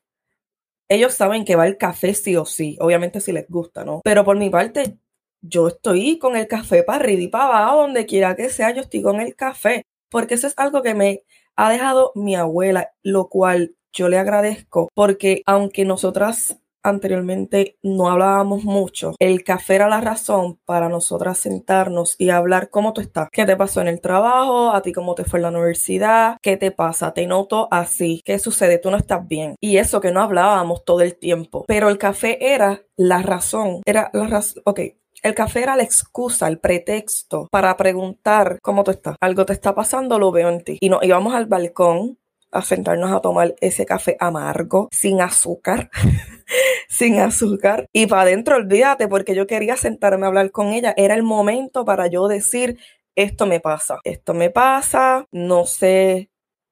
ellos 0.94 1.14
saben 1.14 1.46
que 1.46 1.56
va 1.56 1.68
el 1.68 1.78
café 1.78 2.14
sí 2.14 2.36
o 2.36 2.46
sí, 2.46 2.78
obviamente 2.80 3.22
si 3.22 3.32
les 3.32 3.48
gusta, 3.50 3.84
¿no? 3.84 4.02
Pero 4.04 4.24
por 4.24 4.38
mi 4.38 4.50
parte, 4.50 4.98
yo 5.42 5.68
estoy 5.68 6.18
con 6.20 6.36
el 6.36 6.48
café 6.48 6.84
para 6.84 7.00
arriba 7.00 7.22
y 7.22 7.28
para 7.28 7.46
abajo, 7.46 7.82
donde 7.82 8.06
quiera 8.06 8.36
que 8.36 8.50
sea, 8.50 8.72
yo 8.74 8.82
estoy 8.82 9.02
con 9.02 9.20
el 9.20 9.36
café, 9.36 9.86
porque 10.10 10.36
eso 10.36 10.48
es 10.48 10.54
algo 10.58 10.82
que 10.82 10.94
me 10.94 11.24
ha 11.56 11.70
dejado 11.72 12.12
mi 12.16 12.36
abuela, 12.36 12.92
lo 13.04 13.28
cual 13.28 13.76
yo 13.92 14.10
le 14.10 14.18
agradezco, 14.18 14.90
porque 14.96 15.44
aunque 15.46 15.86
nosotras 15.86 16.58
anteriormente 16.84 17.78
no 17.82 18.10
hablábamos 18.10 18.64
mucho. 18.64 19.16
El 19.20 19.44
café 19.44 19.76
era 19.76 19.88
la 19.88 20.02
razón 20.02 20.60
para 20.66 20.90
nosotras 20.90 21.38
sentarnos 21.38 22.16
y 22.18 22.30
hablar 22.30 22.70
cómo 22.70 22.94
tú 22.94 23.02
estás. 23.02 23.30
¿Qué 23.32 23.46
te 23.46 23.56
pasó 23.56 23.82
en 23.82 23.88
el 23.88 24.02
trabajo? 24.02 24.72
¿A 24.72 24.82
ti 24.82 24.92
cómo 24.92 25.16
te 25.16 25.24
fue 25.24 25.40
en 25.40 25.44
la 25.44 25.50
universidad? 25.50 26.38
¿Qué 26.42 26.58
te 26.58 26.72
pasa? 26.72 27.14
Te 27.14 27.26
noto 27.26 27.68
así. 27.72 28.22
¿Qué 28.26 28.40
sucede? 28.40 28.78
Tú 28.78 28.92
no 28.92 28.98
estás 28.98 29.28
bien. 29.28 29.56
Y 29.60 29.78
eso 29.78 30.02
que 30.02 30.12
no 30.12 30.22
hablábamos 30.22 30.84
todo 30.86 31.02
el 31.02 31.16
tiempo. 31.18 31.66
Pero 31.68 31.90
el 31.90 31.98
café 31.98 32.54
era 32.54 32.84
la 32.96 33.22
razón. 33.22 33.82
Era 33.86 34.10
la 34.14 34.28
razón. 34.28 34.62
Ok, 34.66 34.80
el 35.24 35.36
café 35.36 35.64
era 35.64 35.78
la 35.78 35.84
excusa, 35.84 36.50
el 36.50 36.60
pretexto 36.60 37.48
para 37.50 37.78
preguntar 37.78 38.60
cómo 38.62 38.84
tú 38.84 38.92
estás. 38.92 39.16
Algo 39.22 39.46
te 39.46 39.54
está 39.54 39.74
pasando, 39.74 40.20
lo 40.20 40.34
veo 40.34 40.50
en 40.50 40.64
ti. 40.66 40.78
Y 40.82 40.90
nos 40.90 41.02
íbamos 41.02 41.34
al 41.34 41.46
balcón 41.46 42.18
a 42.54 42.62
sentarnos 42.62 43.12
a 43.12 43.22
tomar 43.22 43.56
ese 43.62 43.86
café 43.86 44.16
amargo, 44.20 44.88
sin 44.92 45.22
azúcar, 45.22 45.90
sin 46.88 47.20
azúcar. 47.20 47.88
Y 47.92 48.08
para 48.08 48.24
adentro, 48.24 48.56
olvídate, 48.56 49.08
porque 49.08 49.36
yo 49.36 49.48
quería 49.48 49.76
sentarme 49.76 50.26
a 50.26 50.30
hablar 50.30 50.52
con 50.52 50.68
ella. 50.68 50.94
Era 50.98 51.16
el 51.16 51.24
momento 51.24 51.86
para 51.86 52.08
yo 52.08 52.28
decir, 52.28 52.78
esto 53.16 53.46
me 53.46 53.60
pasa, 53.60 54.00
esto 54.04 54.34
me 54.34 54.50
pasa, 54.50 55.28
no 55.32 55.66
sé 55.66 56.30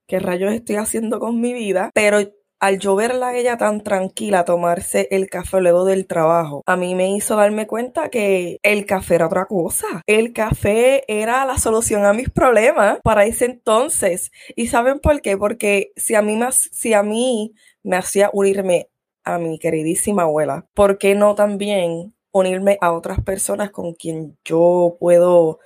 qué 0.07 0.19
rayos 0.19 0.53
estoy 0.53 0.75
haciendo 0.75 1.19
con 1.19 1.39
mi 1.39 1.53
vida, 1.53 1.91
pero 1.93 2.19
al 2.61 2.77
yo 2.77 2.95
verla 2.95 3.29
a 3.29 3.35
ella 3.35 3.57
tan 3.57 3.81
tranquila 3.81 4.45
tomarse 4.45 5.07
el 5.09 5.29
café 5.29 5.59
luego 5.61 5.83
del 5.83 6.05
trabajo, 6.05 6.61
a 6.67 6.77
mí 6.77 6.93
me 6.93 7.09
hizo 7.11 7.35
darme 7.35 7.65
cuenta 7.65 8.09
que 8.09 8.59
el 8.61 8.85
café 8.85 9.15
era 9.15 9.25
otra 9.25 9.45
cosa. 9.47 9.87
El 10.05 10.31
café 10.31 11.03
era 11.07 11.43
la 11.45 11.57
solución 11.57 12.05
a 12.05 12.13
mis 12.13 12.29
problemas 12.29 12.99
para 13.03 13.25
ese 13.25 13.45
entonces. 13.45 14.31
¿Y 14.55 14.67
saben 14.67 14.99
por 14.99 15.21
qué? 15.21 15.37
Porque 15.37 15.91
si 15.95 16.13
a 16.13 16.21
mí 16.21 16.39
si 16.71 16.93
a 16.93 17.01
mí 17.01 17.53
me 17.83 17.97
hacía 17.97 18.29
unirme 18.31 18.89
a 19.23 19.39
mi 19.39 19.57
queridísima 19.57 20.23
abuela, 20.23 20.67
¿por 20.75 20.99
qué 20.99 21.15
no 21.15 21.33
también 21.33 22.13
unirme 22.31 22.77
a 22.81 22.91
otras 22.91 23.21
personas 23.21 23.71
con 23.71 23.93
quien 23.95 24.37
yo 24.45 24.97
puedo 24.99 25.59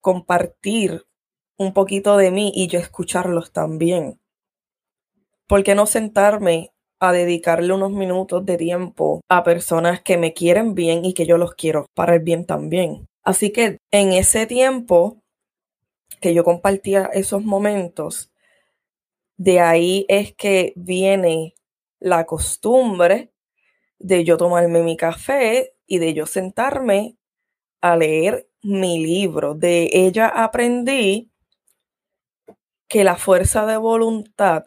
compartir 0.00 1.06
un 1.56 1.72
poquito 1.72 2.16
de 2.16 2.32
mí 2.32 2.52
y 2.54 2.66
yo 2.66 2.80
escucharlos 2.80 3.52
también? 3.52 4.18
¿Por 5.46 5.62
qué 5.64 5.74
no 5.74 5.86
sentarme 5.86 6.72
a 6.98 7.12
dedicarle 7.12 7.72
unos 7.72 7.92
minutos 7.92 8.44
de 8.46 8.56
tiempo 8.56 9.20
a 9.28 9.44
personas 9.44 10.00
que 10.02 10.16
me 10.16 10.32
quieren 10.32 10.74
bien 10.74 11.04
y 11.04 11.14
que 11.14 11.26
yo 11.26 11.38
los 11.38 11.54
quiero 11.54 11.86
para 11.94 12.14
el 12.14 12.20
bien 12.20 12.46
también? 12.46 13.06
Así 13.22 13.50
que 13.52 13.78
en 13.90 14.12
ese 14.12 14.46
tiempo 14.46 15.22
que 16.20 16.34
yo 16.34 16.44
compartía 16.44 17.10
esos 17.12 17.44
momentos, 17.44 18.30
de 19.36 19.60
ahí 19.60 20.06
es 20.08 20.34
que 20.34 20.72
viene 20.76 21.54
la 21.98 22.24
costumbre 22.24 23.32
de 23.98 24.24
yo 24.24 24.36
tomarme 24.36 24.82
mi 24.82 24.96
café 24.96 25.74
y 25.86 25.98
de 25.98 26.14
yo 26.14 26.26
sentarme 26.26 27.16
a 27.80 27.96
leer 27.96 28.48
mi 28.62 29.04
libro. 29.04 29.54
De 29.54 29.90
ella 29.92 30.28
aprendí 30.28 31.30
que 32.88 33.04
la 33.04 33.16
fuerza 33.16 33.66
de 33.66 33.76
voluntad 33.76 34.64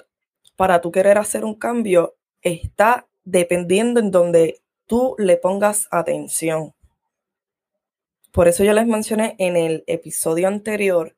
para 0.60 0.82
tú 0.82 0.92
querer 0.92 1.18
hacer 1.18 1.46
un 1.46 1.56
cambio 1.56 2.18
está 2.42 3.08
dependiendo 3.24 4.02
en 4.02 4.12
donde 4.12 4.60
tú 4.88 5.16
le 5.18 5.38
pongas 5.38 5.88
atención. 5.90 6.74
Por 8.34 8.50
eso 8.50 8.66
yo 8.66 8.74
les 8.74 8.86
mencioné 8.86 9.38
en 9.40 9.56
el 9.56 9.86
episodio 9.88 10.50
anterior 10.50 11.16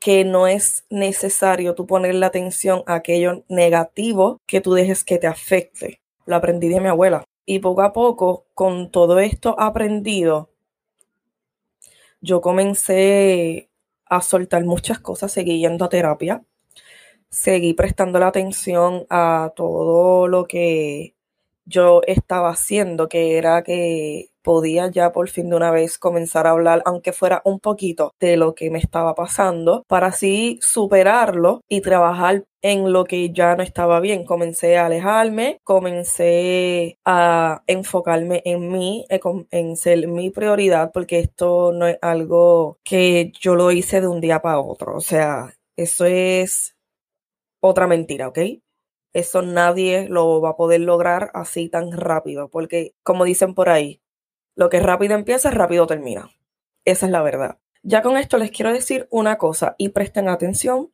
que 0.00 0.24
no 0.24 0.46
es 0.46 0.86
necesario 0.88 1.74
tú 1.74 1.86
ponerle 1.86 2.24
atención 2.24 2.82
a 2.86 2.94
aquello 2.94 3.44
negativo 3.50 4.40
que 4.46 4.62
tú 4.62 4.72
dejes 4.72 5.04
que 5.04 5.18
te 5.18 5.26
afecte. 5.26 6.00
Lo 6.24 6.34
aprendí 6.34 6.68
de 6.68 6.80
mi 6.80 6.88
abuela. 6.88 7.24
Y 7.44 7.58
poco 7.58 7.82
a 7.82 7.92
poco, 7.92 8.46
con 8.54 8.90
todo 8.90 9.20
esto 9.20 9.60
aprendido, 9.60 10.48
yo 12.22 12.40
comencé 12.40 13.68
a 14.06 14.22
soltar 14.22 14.64
muchas 14.64 15.00
cosas, 15.00 15.32
seguí 15.32 15.58
yendo 15.58 15.84
a 15.84 15.90
terapia, 15.90 16.42
seguí 17.32 17.74
prestando 17.74 18.20
la 18.20 18.28
atención 18.28 19.06
a 19.10 19.52
todo 19.56 20.28
lo 20.28 20.44
que 20.46 21.14
yo 21.64 22.02
estaba 22.06 22.50
haciendo, 22.50 23.08
que 23.08 23.38
era 23.38 23.62
que 23.62 24.30
podía 24.42 24.90
ya 24.90 25.12
por 25.12 25.28
fin 25.28 25.48
de 25.50 25.56
una 25.56 25.70
vez 25.70 25.98
comenzar 25.98 26.46
a 26.46 26.50
hablar, 26.50 26.82
aunque 26.84 27.12
fuera 27.12 27.40
un 27.44 27.60
poquito, 27.60 28.12
de 28.20 28.36
lo 28.36 28.54
que 28.54 28.70
me 28.70 28.78
estaba 28.78 29.14
pasando, 29.14 29.84
para 29.88 30.08
así 30.08 30.58
superarlo 30.60 31.60
y 31.68 31.80
trabajar 31.80 32.44
en 32.60 32.92
lo 32.92 33.04
que 33.04 33.32
ya 33.32 33.56
no 33.56 33.62
estaba 33.62 34.00
bien. 34.00 34.24
Comencé 34.24 34.76
a 34.76 34.86
alejarme, 34.86 35.58
comencé 35.64 36.98
a 37.04 37.62
enfocarme 37.66 38.42
en 38.44 38.70
mí, 38.70 39.06
en 39.50 39.76
ser 39.76 40.06
mi 40.08 40.30
prioridad, 40.30 40.90
porque 40.92 41.20
esto 41.20 41.72
no 41.72 41.86
es 41.86 41.98
algo 42.02 42.78
que 42.84 43.32
yo 43.40 43.54
lo 43.54 43.70
hice 43.72 44.00
de 44.00 44.08
un 44.08 44.20
día 44.20 44.42
para 44.42 44.60
otro. 44.60 44.96
O 44.96 45.00
sea, 45.00 45.54
eso 45.76 46.04
es 46.04 46.74
otra 47.62 47.86
mentira, 47.86 48.28
¿ok? 48.28 48.38
Eso 49.14 49.42
nadie 49.42 50.08
lo 50.08 50.40
va 50.40 50.50
a 50.50 50.56
poder 50.56 50.80
lograr 50.80 51.30
así 51.34 51.68
tan 51.68 51.92
rápido, 51.92 52.48
porque 52.50 52.94
como 53.02 53.24
dicen 53.24 53.54
por 53.54 53.68
ahí, 53.68 54.02
lo 54.56 54.68
que 54.68 54.80
rápido 54.80 55.14
empieza, 55.14 55.50
rápido 55.50 55.86
termina. 55.86 56.30
Esa 56.84 57.06
es 57.06 57.12
la 57.12 57.22
verdad. 57.22 57.58
Ya 57.82 58.02
con 58.02 58.16
esto 58.16 58.36
les 58.38 58.50
quiero 58.50 58.72
decir 58.72 59.06
una 59.10 59.38
cosa 59.38 59.74
y 59.78 59.90
presten 59.90 60.28
atención, 60.28 60.92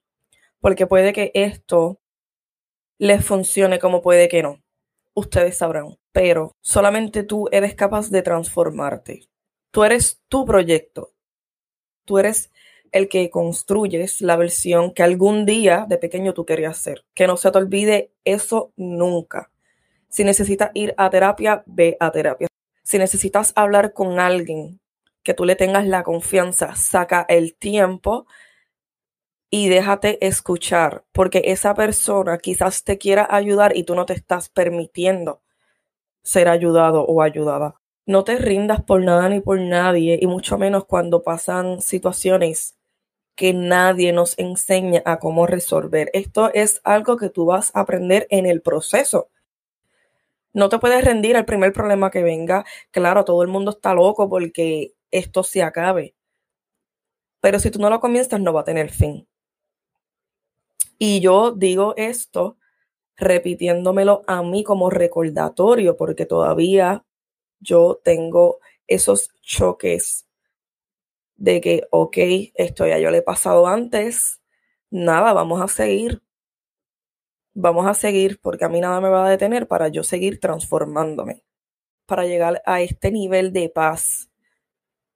porque 0.61 0.87
puede 0.87 1.13
que 1.13 1.31
esto 1.35 2.01
les 2.99 3.25
funcione 3.25 3.79
como 3.79 4.03
puede 4.03 4.29
que 4.29 4.43
no. 4.43 4.63
Ustedes 5.15 5.59
sabrán, 5.59 5.97
pero 6.13 6.53
solamente 6.61 7.23
tú 7.23 7.49
eres 7.51 7.75
capaz 7.75 8.11
de 8.11 8.23
transformarte. 8.23 9.29
Tú 9.71 9.85
eres 9.85 10.21
tu 10.29 10.45
proyecto. 10.45 11.13
Tú 12.05 12.19
eres 12.19 12.51
el 12.93 13.09
que 13.09 13.31
construyes 13.31 14.21
la 14.21 14.37
versión 14.37 14.93
que 14.93 15.03
algún 15.03 15.47
día 15.47 15.87
de 15.89 15.99
pequeño 15.99 16.35
tú 16.35 16.45
querías 16.45 16.79
ser. 16.79 17.05
Que 17.15 17.27
no 17.27 17.37
se 17.37 17.51
te 17.51 17.59
olvide 17.59 18.13
eso 18.25 18.73
nunca. 18.77 19.51
Si 20.09 20.25
necesitas 20.25 20.71
ir 20.75 20.95
a 20.97 21.11
terapia, 21.11 21.63
ve 21.67 21.97
a 22.01 22.11
terapia. 22.11 22.49
Si 22.83 22.99
necesitas 22.99 23.53
hablar 23.57 23.93
con 23.93 24.19
alguien 24.19 24.81
que 25.23 25.35
tú 25.35 25.45
le 25.45 25.57
tengas 25.57 25.87
la 25.87 26.03
confianza, 26.03 26.75
saca 26.75 27.27
el 27.29 27.55
tiempo 27.55 28.27
y 29.51 29.69
déjate 29.69 30.27
escuchar, 30.27 31.05
porque 31.13 31.43
esa 31.47 31.75
persona 31.75 32.39
quizás 32.39 32.85
te 32.85 32.99
quiera 32.99 33.27
ayudar 33.31 33.77
y 33.77 33.85
tú 33.85 33.95
no 33.95 34.07
te 34.07 34.15
estás 34.15 34.49
permitiendo 34.49 35.43
ser 36.23 36.49
ayudado 36.49 37.05
o 37.05 37.23
ayudada. 37.23 37.81
No 38.07 38.25
te 38.25 38.39
rindas 38.39 38.83
por 38.83 39.03
nada 39.03 39.29
ni 39.29 39.41
por 39.41 39.61
nadie, 39.61 40.19
y 40.21 40.27
mucho 40.27 40.57
menos 40.57 40.87
cuando 40.87 41.23
pasan 41.23 41.83
situaciones 41.83 42.78
que 43.39 43.55
nadie 43.55 44.13
nos 44.13 44.37
enseña 44.37 45.01
a 45.07 45.21
cómo 45.21 45.47
resolver. 45.47 46.11
Esto 46.13 46.53
es 46.53 46.81
algo 46.83 47.17
que 47.17 47.31
tú 47.31 47.47
vas 47.47 47.71
a 47.75 47.83
aprender 47.83 48.27
en 48.31 48.47
el 48.47 48.63
proceso. 48.63 49.31
No 50.53 50.69
te 50.69 50.81
puedes 50.81 51.05
rendir 51.05 51.37
al 51.37 51.45
primer 51.45 51.73
problema 51.73 52.11
que 52.11 52.25
venga. 52.25 52.65
Claro, 52.91 53.25
todo 53.25 53.43
el 53.43 53.49
mundo 53.49 53.71
está 53.71 53.95
loco 53.95 54.29
porque 54.29 54.95
esto 55.13 55.45
se 55.45 55.63
acabe. 55.63 56.17
pero 57.41 57.59
si 57.61 57.71
tú 57.71 57.79
no 57.81 57.91
lo 57.91 58.01
comienzas 58.01 58.41
no 58.41 58.53
va 58.53 58.63
a 58.63 58.65
tener 58.65 58.91
fin. 58.91 59.27
Y 60.99 61.21
yo 61.21 61.53
digo 61.53 61.95
esto 61.97 62.59
repitiéndomelo 63.17 64.23
a 64.27 64.43
mí 64.43 64.65
como 64.65 64.91
recordatorio, 64.91 65.97
porque 65.97 66.27
todavía 66.27 67.05
yo 67.61 68.01
tengo 68.05 68.61
esos 68.87 69.31
choques 69.43 70.28
de 71.39 71.61
que, 71.63 71.89
ok, 71.91 72.19
esto 72.55 72.87
ya 72.87 72.99
yo 72.99 73.11
le 73.11 73.19
he 73.19 73.23
pasado 73.23 73.67
antes, 73.67 74.41
nada, 74.91 75.33
vamos 75.33 75.63
a 75.63 75.69
seguir. 75.69 76.23
Vamos 77.55 77.87
a 77.87 77.95
seguir 77.95 78.41
porque 78.41 78.65
a 78.65 78.69
mí 78.69 78.81
nada 78.81 79.01
me 79.01 79.09
va 79.09 79.27
a 79.27 79.31
detener 79.31 79.67
para 79.67 79.89
yo 79.89 80.05
seguir 80.05 80.39
transformándome, 80.41 81.45
para 82.07 82.25
llegar 82.27 82.63
a 82.67 82.83
este 82.83 83.11
nivel 83.11 83.53
de 83.53 83.69
paz 83.71 84.31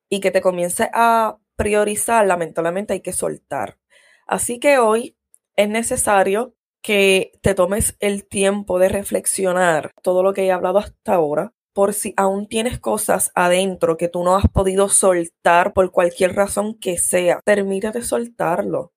y 0.08 0.20
que 0.20 0.30
te 0.30 0.42
comience 0.42 0.90
a 0.92 1.38
priorizar, 1.56 2.26
lamentablemente 2.26 2.94
hay 2.94 3.00
que 3.00 3.12
soltar. 3.12 3.78
Así 4.26 4.58
que 4.58 4.78
hoy 4.78 5.16
es 5.56 5.68
necesario 5.68 6.54
que 6.82 7.32
te 7.42 7.54
tomes 7.54 7.96
el 8.00 8.26
tiempo 8.26 8.78
de 8.78 8.88
reflexionar 8.88 9.92
todo 10.02 10.22
lo 10.22 10.32
que 10.34 10.44
he 10.44 10.52
hablado 10.52 10.78
hasta 10.78 11.14
ahora, 11.14 11.54
por 11.72 11.94
si 11.94 12.14
aún 12.16 12.46
tienes 12.46 12.78
cosas 12.78 13.30
adentro 13.34 13.96
que 13.96 14.08
tú 14.08 14.24
no 14.24 14.36
has 14.36 14.48
podido 14.48 14.88
soltar 14.88 15.72
por 15.72 15.90
cualquier 15.90 16.34
razón 16.34 16.74
que 16.74 16.98
sea. 16.98 17.40
Permítete 17.44 18.02
soltarlo. 18.02 18.92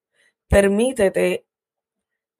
Permítete 0.47 1.45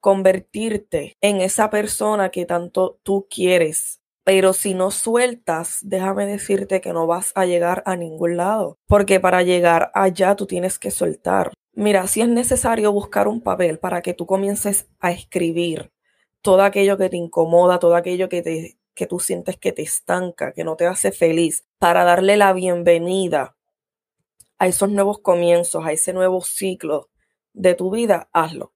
convertirte 0.00 1.16
en 1.20 1.40
esa 1.40 1.70
persona 1.70 2.30
que 2.30 2.46
tanto 2.46 2.98
tú 3.02 3.26
quieres. 3.28 4.00
Pero 4.24 4.52
si 4.52 4.74
no 4.74 4.90
sueltas, 4.90 5.78
déjame 5.82 6.26
decirte 6.26 6.80
que 6.80 6.92
no 6.92 7.06
vas 7.06 7.32
a 7.36 7.46
llegar 7.46 7.82
a 7.86 7.94
ningún 7.94 8.36
lado, 8.36 8.76
porque 8.88 9.20
para 9.20 9.42
llegar 9.42 9.92
allá 9.94 10.34
tú 10.34 10.46
tienes 10.46 10.80
que 10.80 10.90
soltar. 10.90 11.52
Mira, 11.74 12.08
si 12.08 12.22
es 12.22 12.28
necesario 12.28 12.90
buscar 12.90 13.28
un 13.28 13.40
papel 13.40 13.78
para 13.78 14.02
que 14.02 14.14
tú 14.14 14.26
comiences 14.26 14.88
a 14.98 15.12
escribir 15.12 15.92
todo 16.40 16.62
aquello 16.62 16.96
que 16.96 17.08
te 17.08 17.16
incomoda, 17.16 17.78
todo 17.78 17.94
aquello 17.94 18.28
que, 18.28 18.42
te, 18.42 18.78
que 18.96 19.06
tú 19.06 19.20
sientes 19.20 19.56
que 19.58 19.70
te 19.70 19.82
estanca, 19.82 20.52
que 20.52 20.64
no 20.64 20.74
te 20.74 20.86
hace 20.86 21.12
feliz, 21.12 21.64
para 21.78 22.02
darle 22.02 22.36
la 22.36 22.52
bienvenida 22.52 23.56
a 24.58 24.66
esos 24.66 24.90
nuevos 24.90 25.20
comienzos, 25.20 25.84
a 25.84 25.92
ese 25.92 26.12
nuevo 26.12 26.40
ciclo 26.40 27.10
de 27.52 27.74
tu 27.74 27.90
vida, 27.90 28.28
hazlo. 28.32 28.72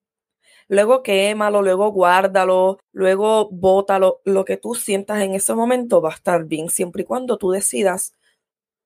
Luego 0.68 1.02
quémalo, 1.02 1.62
luego 1.62 1.90
guárdalo, 1.90 2.78
luego 2.92 3.48
bótalo. 3.50 4.20
Lo 4.24 4.44
que 4.44 4.56
tú 4.56 4.74
sientas 4.74 5.20
en 5.22 5.34
ese 5.34 5.54
momento 5.54 6.00
va 6.00 6.10
a 6.10 6.14
estar 6.14 6.44
bien, 6.44 6.68
siempre 6.68 7.02
y 7.02 7.06
cuando 7.06 7.38
tú 7.38 7.50
decidas 7.50 8.14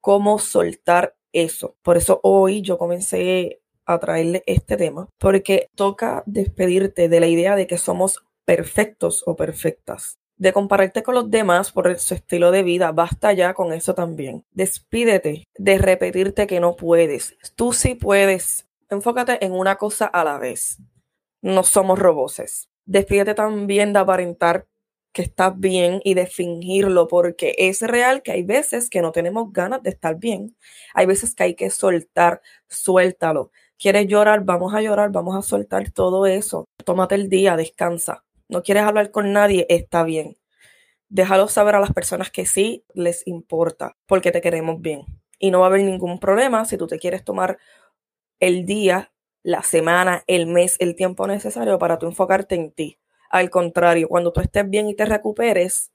cómo 0.01 0.39
soltar 0.39 1.15
eso. 1.33 1.75
Por 1.83 1.97
eso 1.97 2.21
hoy 2.23 2.61
yo 2.61 2.77
comencé 2.77 3.61
a 3.85 3.99
traerle 3.99 4.41
este 4.47 4.77
tema, 4.77 5.09
porque 5.19 5.69
toca 5.75 6.23
despedirte 6.25 7.07
de 7.09 7.19
la 7.19 7.27
idea 7.27 7.55
de 7.55 7.67
que 7.67 7.77
somos 7.77 8.23
perfectos 8.45 9.23
o 9.27 9.35
perfectas. 9.35 10.17
De 10.37 10.51
compararte 10.51 11.01
con 11.01 11.15
los 11.15 11.31
demás 11.31 11.71
por 11.71 11.97
su 11.97 12.13
estilo 12.13 12.51
de 12.51 12.63
vida, 12.63 12.91
basta 12.91 13.31
ya 13.31 13.53
con 13.53 13.71
eso 13.71 13.95
también. 13.95 14.43
Despídete 14.51 15.45
de 15.57 15.77
repetirte 15.77 16.45
que 16.45 16.59
no 16.59 16.75
puedes. 16.75 17.37
Tú 17.55 17.71
sí 17.71 17.95
puedes. 17.95 18.67
Enfócate 18.89 19.43
en 19.45 19.53
una 19.53 19.77
cosa 19.77 20.05
a 20.05 20.23
la 20.25 20.37
vez. 20.37 20.77
No 21.41 21.63
somos 21.63 21.97
roboses. 21.97 22.67
Despídete 22.85 23.33
también 23.33 23.93
de 23.93 23.99
aparentar 23.99 24.67
que 25.15 25.21
estás 25.21 25.57
bien 25.57 26.01
y 26.03 26.13
de 26.13 26.27
fingirlo, 26.27 27.07
porque 27.07 27.55
es 27.57 27.81
real 27.81 28.21
que 28.21 28.33
hay 28.33 28.43
veces 28.43 28.89
que 28.89 29.01
no 29.01 29.13
tenemos 29.13 29.53
ganas 29.53 29.81
de 29.81 29.91
estar 29.91 30.17
bien. 30.17 30.57
Hay 30.93 31.05
veces 31.05 31.33
que 31.33 31.43
hay 31.43 31.55
que 31.55 31.69
soltar, 31.69 32.41
suéltalo. 32.67 33.51
¿Quieres 33.77 34.07
llorar? 34.07 34.43
Vamos 34.43 34.73
a 34.73 34.81
llorar, 34.81 35.11
vamos 35.11 35.37
a 35.37 35.41
soltar 35.41 35.89
todo 35.91 36.25
eso. 36.25 36.65
Tómate 36.83 37.15
el 37.15 37.29
día, 37.29 37.55
descansa. 37.55 38.24
No 38.47 38.63
quieres 38.63 38.83
hablar 38.83 39.11
con 39.11 39.33
nadie, 39.33 39.65
está 39.69 40.03
bien. 40.03 40.37
Déjalo 41.09 41.47
saber 41.47 41.75
a 41.75 41.79
las 41.79 41.93
personas 41.93 42.31
que 42.31 42.45
sí 42.45 42.83
les 42.93 43.25
importa, 43.27 43.95
porque 44.05 44.31
te 44.31 44.41
queremos 44.41 44.81
bien. 44.81 45.05
Y 45.39 45.51
no 45.51 45.59
va 45.59 45.67
a 45.67 45.69
haber 45.69 45.83
ningún 45.83 46.19
problema 46.19 46.65
si 46.65 46.77
tú 46.77 46.87
te 46.87 46.99
quieres 46.99 47.23
tomar 47.23 47.57
el 48.39 48.65
día, 48.65 49.11
la 49.43 49.61
semana, 49.63 50.23
el 50.27 50.47
mes, 50.47 50.77
el 50.79 50.95
tiempo 50.95 51.27
necesario 51.27 51.77
para 51.79 51.99
tú 51.99 52.07
enfocarte 52.07 52.55
en 52.55 52.71
ti. 52.71 52.99
Al 53.29 53.49
contrario, 53.49 54.07
cuando 54.07 54.31
tú 54.33 54.41
estés 54.41 54.69
bien 54.69 54.89
y 54.89 54.95
te 54.95 55.05
recuperes, 55.05 55.91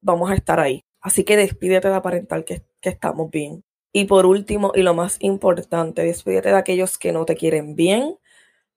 vamos 0.00 0.30
a 0.30 0.34
estar 0.34 0.60
ahí. 0.60 0.84
Así 1.00 1.24
que 1.24 1.36
despídete 1.36 1.88
de 1.88 1.94
aparentar 1.94 2.44
que, 2.44 2.64
que 2.80 2.88
estamos 2.90 3.30
bien. 3.30 3.64
Y 3.92 4.04
por 4.04 4.26
último, 4.26 4.72
y 4.74 4.82
lo 4.82 4.94
más 4.94 5.16
importante, 5.20 6.02
despídete 6.02 6.50
de 6.50 6.56
aquellos 6.56 6.98
que 6.98 7.12
no 7.12 7.24
te 7.24 7.36
quieren 7.36 7.76
bien, 7.76 8.18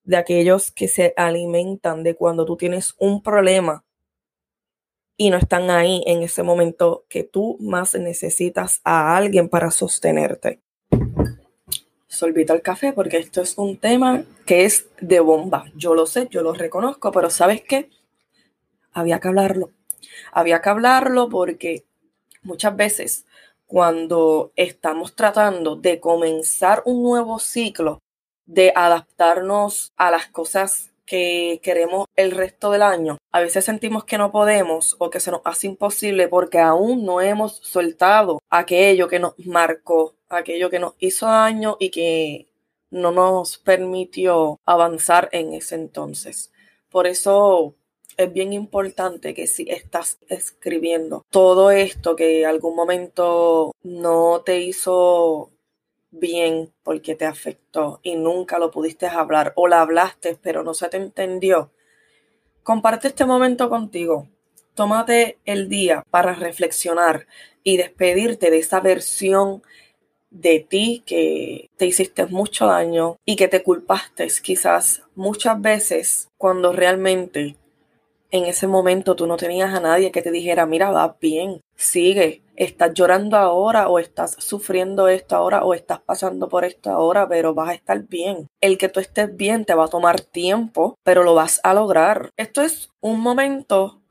de 0.04 0.18
aquellos 0.18 0.72
que 0.72 0.88
se 0.88 1.14
alimentan 1.18 2.04
de 2.04 2.16
cuando 2.16 2.46
tú 2.46 2.58
tienes 2.58 2.96
un 2.98 3.22
problema 3.22 3.84
y 5.22 5.30
no 5.30 5.38
están 5.38 5.70
ahí 5.70 6.02
en 6.06 6.24
ese 6.24 6.44
momento 6.44 7.04
que 7.10 7.24
tú 7.26 7.58
más 7.60 7.94
necesitas 7.96 8.80
a 8.86 9.18
alguien 9.18 9.50
para 9.50 9.70
sostenerte. 9.70 10.62
Solvita 12.08 12.54
el 12.54 12.62
café 12.62 12.94
porque 12.94 13.18
esto 13.18 13.42
es 13.42 13.58
un 13.58 13.78
tema 13.78 14.24
que 14.46 14.64
es 14.64 14.88
de 15.02 15.20
bomba. 15.20 15.66
Yo 15.76 15.94
lo 15.94 16.06
sé, 16.06 16.30
yo 16.32 16.42
lo 16.42 16.54
reconozco, 16.54 17.12
pero 17.12 17.30
¿sabes 17.30 17.62
qué? 17.62 17.90
Había 18.94 19.20
que 19.20 19.28
hablarlo. 19.28 19.72
Había 20.32 20.62
que 20.62 20.70
hablarlo 20.70 21.28
porque 21.28 21.84
muchas 22.42 22.76
veces 22.78 23.26
cuando 23.68 24.54
estamos 24.56 25.16
tratando 25.16 25.76
de 25.76 26.00
comenzar 26.00 26.82
un 26.86 27.04
nuevo 27.04 27.40
ciclo, 27.40 28.02
de 28.50 28.74
adaptarnos 28.76 29.94
a 29.96 30.10
las 30.10 30.26
cosas 30.26 30.90
que 31.06 31.60
queremos 31.64 32.08
el 32.16 32.32
resto 32.32 32.72
del 32.72 32.82
año. 32.82 33.18
A 33.32 33.42
veces 33.42 33.64
sentimos 33.64 34.06
que 34.06 34.18
no 34.18 34.32
podemos 34.32 34.96
o 35.00 35.10
que 35.12 35.20
se 35.20 35.32
nos 35.32 35.42
hace 35.46 35.68
imposible 35.68 36.28
porque 36.28 36.60
aún 36.60 37.06
no 37.06 37.22
hemos 37.22 37.58
soltado 37.58 38.40
aquello 38.50 39.08
que 39.08 39.20
nos 39.20 39.34
marcó, 39.46 40.16
aquello 40.30 40.70
que 40.70 40.80
nos 40.80 40.94
hizo 41.00 41.28
daño 41.28 41.78
y 41.80 41.92
que 41.92 42.48
no 42.90 43.12
nos 43.12 43.60
permitió 43.60 44.60
avanzar 44.66 45.30
en 45.32 45.54
ese 45.54 45.76
entonces. 45.76 46.52
Por 46.90 47.06
eso 47.06 47.76
es 48.18 48.34
bien 48.34 48.52
importante 48.54 49.36
que 49.36 49.46
si 49.46 49.70
estás 49.70 50.18
escribiendo 50.28 51.24
todo 51.30 51.70
esto 51.70 52.16
que 52.16 52.48
algún 52.48 52.76
momento 52.76 53.74
no 53.84 54.42
te 54.42 54.60
hizo 54.60 55.52
bien 56.12 56.72
porque 56.84 57.16
te 57.16 57.26
afectó 57.26 58.00
y 58.04 58.16
nunca 58.16 58.60
lo 58.60 58.72
pudiste 58.72 59.08
hablar 59.08 59.54
o 59.56 59.68
la 59.68 59.82
hablaste 59.82 60.38
pero 60.42 60.64
no 60.64 60.74
se 60.74 60.90
te 60.90 60.98
entendió, 60.98 61.72
comparte 62.64 63.08
este 63.08 63.26
momento 63.26 63.70
contigo. 63.70 64.28
Tómate 64.76 65.38
el 65.46 65.68
día 65.68 66.04
para 66.10 66.34
reflexionar 66.34 67.28
y 67.64 67.78
despedirte 67.78 68.50
de 68.50 68.60
esa 68.60 68.80
versión 68.80 69.62
de 70.30 70.60
ti 70.60 71.04
que 71.06 71.70
te 71.76 71.86
hiciste 71.86 72.26
mucho 72.28 72.68
daño 72.68 73.18
y 73.26 73.36
que 73.36 73.48
te 73.48 73.64
culpaste 73.64 74.28
quizás 74.42 75.02
muchas 75.16 75.60
veces 75.60 76.30
cuando 76.38 76.72
realmente 76.72 77.58
en 78.32 78.46
ese 78.46 78.68
momento 78.68 79.16
tú 79.16 79.26
no 79.26 79.38
tenías 79.38 79.74
a 79.74 79.80
nadie 79.80 80.12
que 80.12 80.22
te 80.22 80.32
dijera, 80.32 80.66
mira, 80.66 80.92
va 80.92 81.18
bien, 81.20 81.62
sigue, 81.76 82.42
estás 82.60 82.94
llorando 82.94 83.38
ahora 83.38 83.88
o 83.88 84.00
estás 84.00 84.36
sufriendo 84.38 85.08
esto 85.08 85.36
ahora 85.36 85.64
o 85.64 85.74
estás 85.74 86.02
pasando 86.02 86.50
por 86.50 86.66
esto 86.66 86.92
ahora, 86.92 87.28
pero 87.28 87.54
vas 87.54 87.70
a 87.70 87.74
estar 87.74 88.04
bien. 88.08 88.48
El 88.60 88.78
que 88.78 88.90
tú 88.90 89.00
estés 89.00 89.36
bien 89.36 89.64
te 89.66 89.74
va 89.74 89.86
a 89.86 89.90
tomar 89.90 90.20
tiempo, 90.20 90.98
pero 91.04 91.24
lo 91.24 91.34
vas 91.34 91.62
a 91.64 91.74
lograr. 91.74 92.32
Esto 92.36 92.62
es 92.62 92.92
un 93.00 93.22
momento 93.22 94.02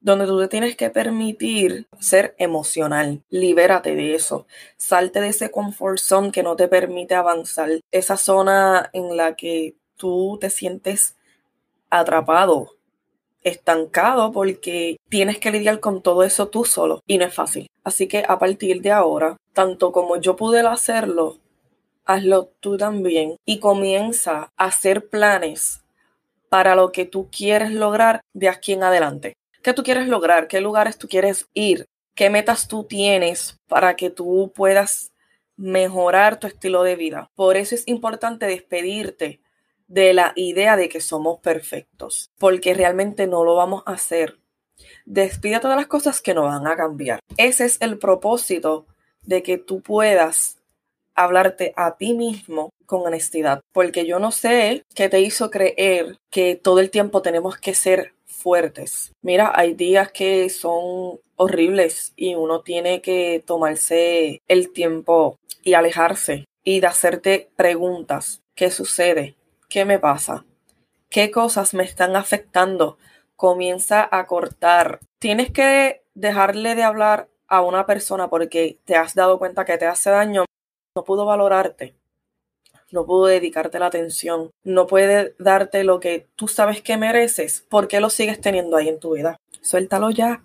donde 0.00 0.24
tú 0.24 0.40
te 0.40 0.48
tienes 0.48 0.76
que 0.76 0.88
permitir 0.88 1.86
ser 1.98 2.34
emocional. 2.38 3.22
Libérate 3.28 3.94
de 3.94 4.14
eso. 4.14 4.46
Salte 4.78 5.20
de 5.20 5.28
ese 5.28 5.50
comfort 5.50 5.98
zone 5.98 6.32
que 6.32 6.42
no 6.42 6.56
te 6.56 6.68
permite 6.68 7.14
avanzar. 7.14 7.68
Esa 7.90 8.16
zona 8.16 8.88
en 8.94 9.14
la 9.18 9.36
que 9.36 9.76
tú 9.96 10.38
te 10.40 10.48
sientes 10.48 11.16
atrapado, 11.90 12.76
estancado 13.42 14.32
porque 14.32 14.96
tienes 15.08 15.38
que 15.38 15.50
lidiar 15.50 15.80
con 15.80 16.02
todo 16.02 16.22
eso 16.24 16.48
tú 16.48 16.64
solo 16.64 17.00
y 17.06 17.18
no 17.18 17.24
es 17.24 17.34
fácil. 17.34 17.66
Así 17.84 18.06
que 18.06 18.24
a 18.26 18.38
partir 18.38 18.82
de 18.82 18.92
ahora, 18.92 19.36
tanto 19.52 19.92
como 19.92 20.16
yo 20.16 20.36
pude 20.36 20.60
hacerlo, 20.60 21.38
hazlo 22.04 22.50
tú 22.60 22.76
también 22.76 23.36
y 23.46 23.58
comienza 23.58 24.50
a 24.56 24.64
hacer 24.66 25.08
planes 25.08 25.82
para 26.48 26.74
lo 26.74 26.92
que 26.92 27.04
tú 27.04 27.28
quieres 27.30 27.72
lograr 27.72 28.20
de 28.34 28.48
aquí 28.48 28.72
en 28.72 28.82
adelante. 28.82 29.34
¿Qué 29.62 29.72
tú 29.72 29.82
quieres 29.82 30.08
lograr? 30.08 30.48
¿Qué 30.48 30.60
lugares 30.60 30.98
tú 30.98 31.06
quieres 31.08 31.48
ir? 31.54 31.86
¿Qué 32.14 32.28
metas 32.28 32.66
tú 32.66 32.84
tienes 32.84 33.56
para 33.68 33.94
que 33.94 34.10
tú 34.10 34.52
puedas 34.54 35.12
mejorar 35.56 36.38
tu 36.38 36.46
estilo 36.46 36.82
de 36.82 36.96
vida? 36.96 37.30
Por 37.36 37.56
eso 37.56 37.74
es 37.74 37.86
importante 37.86 38.46
despedirte 38.46 39.40
de 39.90 40.14
la 40.14 40.32
idea 40.36 40.76
de 40.76 40.88
que 40.88 41.00
somos 41.00 41.40
perfectos, 41.40 42.30
porque 42.38 42.74
realmente 42.74 43.26
no 43.26 43.44
lo 43.44 43.56
vamos 43.56 43.82
a 43.86 43.92
hacer. 43.92 44.38
Despide 45.04 45.58
todas 45.58 45.76
las 45.76 45.88
cosas 45.88 46.22
que 46.22 46.32
no 46.32 46.44
van 46.44 46.66
a 46.68 46.76
cambiar. 46.76 47.18
Ese 47.36 47.64
es 47.64 47.76
el 47.80 47.98
propósito 47.98 48.86
de 49.22 49.42
que 49.42 49.58
tú 49.58 49.82
puedas 49.82 50.58
hablarte 51.16 51.74
a 51.76 51.96
ti 51.96 52.14
mismo 52.14 52.70
con 52.86 53.04
honestidad, 53.04 53.60
porque 53.72 54.06
yo 54.06 54.20
no 54.20 54.30
sé 54.30 54.84
qué 54.94 55.08
te 55.08 55.20
hizo 55.20 55.50
creer 55.50 56.16
que 56.30 56.54
todo 56.54 56.78
el 56.78 56.90
tiempo 56.90 57.20
tenemos 57.20 57.58
que 57.58 57.74
ser 57.74 58.14
fuertes. 58.24 59.12
Mira, 59.22 59.52
hay 59.54 59.74
días 59.74 60.12
que 60.12 60.48
son 60.50 61.18
horribles 61.34 62.12
y 62.14 62.36
uno 62.36 62.62
tiene 62.62 63.02
que 63.02 63.42
tomarse 63.44 64.40
el 64.46 64.72
tiempo 64.72 65.36
y 65.64 65.74
alejarse 65.74 66.44
y 66.62 66.78
de 66.78 66.86
hacerte 66.86 67.50
preguntas. 67.56 68.40
¿Qué 68.54 68.70
sucede? 68.70 69.34
¿Qué 69.70 69.86
me 69.86 69.98
pasa? 69.98 70.44
¿Qué 71.08 71.30
cosas 71.30 71.72
me 71.72 71.84
están 71.84 72.14
afectando? 72.16 72.98
Comienza 73.36 74.06
a 74.10 74.26
cortar. 74.26 75.00
Tienes 75.18 75.50
que 75.50 76.04
dejarle 76.14 76.74
de 76.74 76.82
hablar 76.82 77.30
a 77.48 77.62
una 77.62 77.86
persona 77.86 78.28
porque 78.28 78.78
te 78.84 78.96
has 78.96 79.14
dado 79.14 79.38
cuenta 79.38 79.64
que 79.64 79.78
te 79.78 79.86
hace 79.86 80.10
daño. 80.10 80.44
No 80.94 81.04
pudo 81.04 81.24
valorarte 81.24 81.94
no 82.92 83.06
pudo 83.06 83.26
dedicarte 83.26 83.78
la 83.78 83.86
atención, 83.86 84.50
no 84.64 84.86
puede 84.86 85.34
darte 85.38 85.84
lo 85.84 86.00
que 86.00 86.26
tú 86.36 86.48
sabes 86.48 86.82
que 86.82 86.96
mereces, 86.96 87.64
¿por 87.68 87.88
qué 87.88 88.00
lo 88.00 88.10
sigues 88.10 88.40
teniendo 88.40 88.76
ahí 88.76 88.88
en 88.88 89.00
tu 89.00 89.14
vida? 89.14 89.36
Suéltalo 89.62 90.10
ya. 90.10 90.44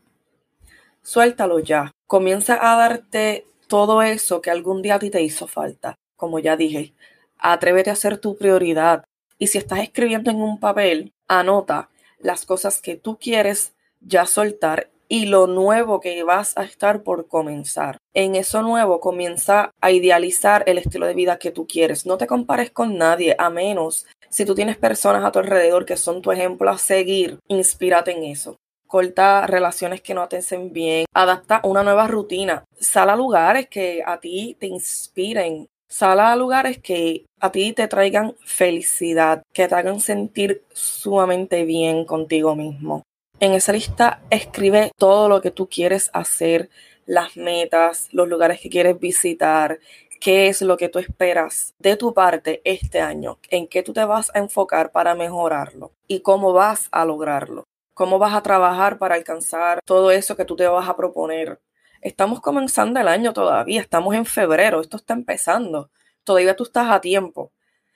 Suéltalo 1.02 1.60
ya. 1.60 1.92
Comienza 2.08 2.58
a 2.62 2.78
darte 2.78 3.46
todo 3.68 4.02
eso 4.02 4.42
que 4.42 4.52
algún 4.52 4.82
día 4.82 4.96
a 4.96 5.00
ti 5.00 5.10
te 5.10 5.22
hizo 5.22 5.48
falta. 5.48 5.96
Como 6.16 6.40
ya 6.40 6.56
dije, 6.56 6.94
atrévete 7.38 7.90
a 7.90 7.96
ser 7.96 8.18
tu 8.18 8.38
prioridad. 8.38 9.04
Y 9.38 9.48
si 9.48 9.58
estás 9.58 9.80
escribiendo 9.80 10.32
en 10.32 10.38
un 10.38 10.60
papel, 10.60 11.14
anota 11.28 11.90
las 12.20 12.46
cosas 12.46 12.82
que 12.82 12.96
tú 12.96 13.18
quieres 13.20 13.74
ya 14.02 14.26
soltar 14.26 14.90
y 15.08 15.28
lo 15.28 15.48
nuevo 15.48 16.00
que 16.00 16.24
vas 16.24 16.58
a 16.58 16.64
estar 16.64 17.04
por 17.04 17.28
comenzar. 17.28 17.98
En 18.14 18.36
eso 18.36 18.62
nuevo 18.62 19.00
comienza 19.00 19.72
a 19.82 19.92
idealizar 19.92 20.64
el 20.68 20.78
estilo 20.78 21.06
de 21.06 21.14
vida 21.14 21.38
que 21.38 21.52
tú 21.52 21.68
quieres. 21.68 22.06
No 22.06 22.18
te 22.18 22.28
compares 22.28 22.72
con 22.72 22.98
nadie, 22.98 23.36
a 23.38 23.50
menos 23.50 24.08
si 24.30 24.46
tú 24.46 24.56
tienes 24.56 24.78
personas 24.78 25.24
a 25.24 25.32
tu 25.32 25.40
alrededor 25.40 25.86
que 25.86 25.98
son 25.98 26.22
tu 26.22 26.32
ejemplo 26.32 26.70
a 26.70 26.78
seguir, 26.78 27.40
inspírate 27.48 28.12
en 28.12 28.24
eso. 28.24 28.58
Corta 28.88 29.48
relaciones 29.48 30.02
que 30.02 30.14
no 30.14 30.28
te 30.28 30.42
bien, 30.72 31.06
adapta 31.14 31.62
una 31.64 31.84
nueva 31.84 32.08
rutina, 32.08 32.66
sal 32.80 33.10
a 33.10 33.16
lugares 33.16 33.68
que 33.68 34.04
a 34.06 34.20
ti 34.20 34.56
te 34.60 34.68
inspiren, 34.68 35.68
sal 35.88 36.20
a 36.20 36.36
lugares 36.36 36.80
que 36.80 37.26
a 37.40 37.52
ti 37.52 37.74
te 37.74 37.88
traigan 37.88 38.36
felicidad, 38.44 39.44
que 39.54 39.68
te 39.68 39.76
hagan 39.76 40.00
sentir 40.00 40.64
sumamente 40.74 41.66
bien 41.66 42.06
contigo 42.06 42.56
mismo. 42.56 43.04
En 43.40 43.54
esa 43.54 43.74
lista 43.74 44.22
escribe 44.30 44.92
todo 44.98 45.28
lo 45.28 45.42
que 45.42 45.52
tú 45.52 45.68
quieres 45.68 46.10
hacer, 46.14 46.70
las 47.06 47.36
metas, 47.38 48.08
los 48.12 48.28
lugares 48.28 48.60
que 48.62 48.70
quieres 48.70 49.00
visitar, 49.00 49.80
qué 50.20 50.48
es 50.48 50.62
lo 50.62 50.78
que 50.78 50.90
tú 50.90 51.00
esperas 51.00 51.74
de 51.80 51.98
tu 51.98 52.14
parte 52.14 52.62
este 52.64 53.02
año, 53.02 53.38
en 53.50 53.68
qué 53.68 53.84
tú 53.84 53.94
te 53.94 54.06
vas 54.06 54.32
a 54.34 54.40
enfocar 54.40 54.92
para 54.92 55.16
mejorarlo 55.16 55.92
y 56.08 56.22
cómo 56.22 56.54
vas 56.54 56.88
a 56.92 57.06
lograrlo, 57.06 57.66
cómo 57.94 58.20
vas 58.20 58.34
a 58.34 58.42
trabajar 58.42 58.98
para 58.98 59.16
alcanzar 59.16 59.82
todo 59.86 60.12
eso 60.12 60.36
que 60.36 60.46
tú 60.46 60.56
te 60.56 60.68
vas 60.68 60.88
a 60.90 60.96
proponer. 60.96 61.60
Estamos 62.06 62.40
comenzando 62.40 63.00
el 63.00 63.08
año 63.08 63.34
todavía, 63.34 63.82
estamos 63.82 64.14
en 64.14 64.28
febrero, 64.28 64.80
esto 64.80 64.98
está 64.98 65.16
empezando, 65.16 65.90
todavía 66.24 66.56
tú 66.56 66.66
estás 66.66 66.92
a 66.92 67.02
tiempo. 67.02 67.52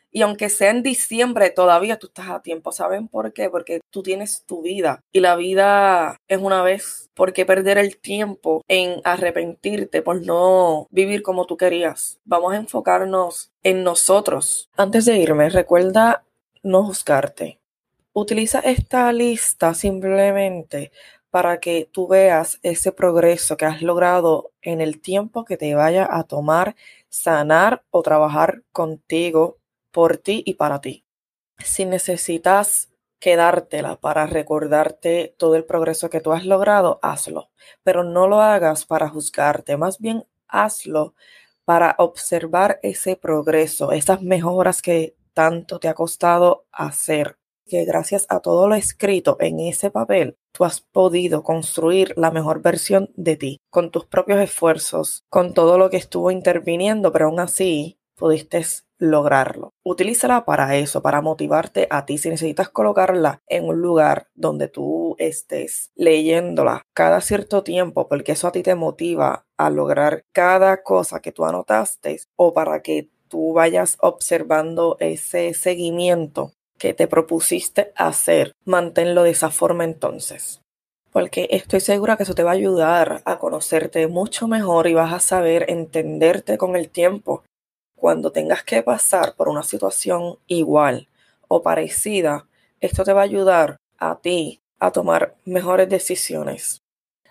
Y 0.10 0.24
aunque 0.24 0.50
sea 0.50 0.72
en 0.72 0.82
diciembre, 0.82 1.52
todavía 1.52 2.00
tú 2.00 2.08
estás 2.08 2.28
a 2.30 2.42
tiempo. 2.42 2.72
¿Saben 2.72 3.08
por 3.08 3.34
qué? 3.34 3.52
Porque 3.52 3.82
tú 3.92 4.02
tienes 4.02 4.46
tu 4.48 4.64
vida 4.64 5.04
y 5.12 5.20
la 5.20 5.36
vida 5.36 6.18
es 6.28 6.40
una 6.40 6.64
vez. 6.64 7.12
¿Por 7.14 7.34
qué 7.34 7.46
perder 7.46 7.78
el 7.78 8.00
tiempo 8.00 8.64
en 8.68 9.00
arrepentirte 9.04 10.02
por 10.02 10.26
no 10.26 10.88
vivir 10.90 11.22
como 11.22 11.46
tú 11.46 11.56
querías? 11.56 12.20
Vamos 12.26 12.54
a 12.54 12.58
enfocarnos 12.58 13.52
en 13.62 13.84
nosotros. 13.84 14.72
Antes 14.76 15.06
de 15.06 15.18
irme, 15.18 15.52
recuerda 15.52 16.24
no 16.64 16.84
juzgarte. 16.84 17.60
Utiliza 18.14 18.60
esta 18.62 19.14
lista 19.14 19.76
simplemente 19.76 20.92
para 21.30 21.60
que 21.60 21.90
tú 21.92 22.08
veas 22.08 22.60
ese 22.64 22.92
progreso 22.92 23.58
que 23.58 23.66
has 23.66 23.82
logrado 23.82 24.52
en 24.62 24.82
el 24.82 25.02
tiempo 25.02 25.46
que 25.46 25.58
te 25.58 25.76
vaya 25.76 26.08
a 26.10 26.24
tomar 26.24 26.76
sanar 27.10 27.84
o 27.92 28.02
trabajar 28.02 28.64
contigo 28.72 29.58
por 29.92 30.18
ti 30.18 30.44
y 30.46 30.56
para 30.56 30.82
ti. 30.82 31.06
Si 31.60 31.86
necesitas 31.86 32.90
quedártela 33.20 33.98
para 33.98 34.26
recordarte 34.28 35.36
todo 35.38 35.56
el 35.56 35.66
progreso 35.66 36.10
que 36.10 36.22
tú 36.22 36.32
has 36.32 36.46
logrado, 36.46 37.00
hazlo. 37.02 37.50
Pero 37.84 38.04
no 38.04 38.28
lo 38.28 38.42
hagas 38.42 38.86
para 38.86 39.10
juzgarte, 39.10 39.78
más 39.78 40.00
bien 40.00 40.26
hazlo 40.48 41.16
para 41.66 41.96
observar 42.00 42.80
ese 42.82 43.16
progreso, 43.16 43.92
esas 43.92 44.22
mejoras 44.22 44.82
que 44.82 45.16
tanto 45.34 45.80
te 45.80 45.88
ha 45.88 45.94
costado 45.94 46.66
hacer. 46.72 47.38
Que 47.70 47.86
gracias 47.86 48.26
a 48.30 48.40
todo 48.40 48.68
lo 48.68 48.74
escrito 48.74 49.38
en 49.40 49.60
ese 49.60 49.92
papel, 49.92 50.38
tú 50.52 50.66
has 50.66 50.82
podido 50.82 51.44
construir 51.44 52.16
la 52.18 52.32
mejor 52.32 52.64
versión 52.64 53.12
de 53.16 53.36
ti, 53.38 53.62
con 53.70 53.92
tus 53.92 54.08
propios 54.08 54.40
esfuerzos, 54.40 55.24
con 55.30 55.54
todo 55.54 55.78
lo 55.78 55.92
que 55.92 55.98
estuvo 55.98 56.32
interviniendo, 56.32 57.12
pero 57.12 57.28
aún 57.28 57.40
así 57.40 58.00
pudiste 58.16 58.66
lograrlo. 58.98 59.74
Utilízala 59.84 60.46
para 60.46 60.78
eso, 60.78 61.04
para 61.04 61.22
motivarte 61.22 61.88
a 61.92 62.06
ti. 62.06 62.18
Si 62.18 62.30
necesitas 62.30 62.70
colocarla 62.70 63.44
en 63.46 63.66
un 63.66 63.80
lugar 63.82 64.30
donde 64.34 64.68
tú 64.68 65.16
estés 65.20 65.92
leyéndola 65.96 66.82
cada 66.96 67.22
cierto 67.22 67.62
tiempo, 67.62 68.08
porque 68.08 68.32
eso 68.32 68.48
a 68.48 68.52
ti 68.52 68.64
te 68.64 68.74
motiva 68.74 69.46
a 69.58 69.70
lograr 69.70 70.26
cada 70.32 70.82
cosa 70.82 71.22
que 71.22 71.32
tú 71.32 71.46
anotaste 71.46 72.20
o 72.36 72.52
para 72.54 72.82
que 72.82 73.12
tú 73.28 73.54
vayas 73.54 73.96
observando 74.02 74.98
ese 75.00 75.54
seguimiento 75.54 76.54
que 76.80 76.94
te 76.94 77.08
propusiste 77.08 77.92
hacer, 77.96 78.54
manténlo 78.66 79.24
de 79.24 79.32
esa 79.32 79.52
forma 79.52 79.84
entonces. 79.84 80.62
Porque 81.12 81.48
estoy 81.52 81.82
segura 81.82 82.18
que 82.18 82.24
eso 82.24 82.36
te 82.36 82.44
va 82.44 82.52
a 82.52 82.54
ayudar 82.54 83.22
a 83.26 83.38
conocerte 83.38 84.08
mucho 84.08 84.48
mejor 84.48 84.88
y 84.88 84.94
vas 84.94 85.14
a 85.14 85.20
saber 85.20 85.66
entenderte 85.70 86.58
con 86.58 86.76
el 86.76 86.90
tiempo 86.90 87.44
cuando 87.96 88.32
tengas 88.32 88.64
que 88.64 88.82
pasar 88.82 89.36
por 89.36 89.50
una 89.50 89.64
situación 89.64 90.40
igual 90.48 91.10
o 91.48 91.62
parecida, 91.62 92.48
esto 92.80 93.04
te 93.04 93.14
va 93.14 93.22
a 93.22 93.26
ayudar 93.26 93.78
a 93.98 94.20
ti 94.20 94.62
a 94.80 94.92
tomar 94.92 95.36
mejores 95.46 95.90
decisiones. 95.90 96.82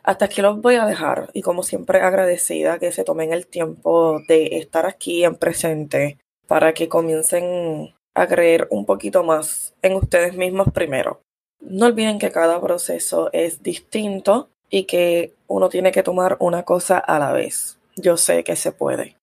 Hasta 0.03 0.27
aquí 0.27 0.43
los 0.43 0.61
voy 0.61 0.77
a 0.77 0.87
dejar 0.87 1.31
y 1.33 1.43
como 1.43 1.63
siempre 1.63 2.01
agradecida 2.01 2.79
que 2.79 2.93
se 2.93 3.05
tomen 3.05 3.33
el 3.33 3.47
tiempo 3.47 4.21
de 4.29 4.59
estar 4.59 4.87
aquí 4.87 5.25
en 5.25 5.37
presente 5.37 6.19
para 6.47 6.75
que 6.75 6.89
comiencen 6.89 7.95
a 8.23 8.29
creer 8.29 8.69
un 8.71 8.85
poquito 8.85 9.25
más 9.25 9.75
en 9.83 9.95
ustedes 9.95 10.35
mismos 10.35 10.69
primero. 10.73 11.21
No 11.61 11.87
olviden 11.87 12.19
que 12.19 12.31
cada 12.31 12.61
proceso 12.61 13.31
es 13.33 13.63
distinto 13.63 14.49
y 14.71 14.85
que 14.85 15.35
uno 15.47 15.69
tiene 15.69 15.93
que 15.93 16.03
tomar 16.03 16.37
una 16.41 16.63
cosa 16.63 16.99
a 16.99 17.19
la 17.19 17.33
vez. 17.33 17.79
Yo 17.97 18.17
sé 18.17 18.45
que 18.45 18.57
se 18.57 18.73
puede. 18.73 19.17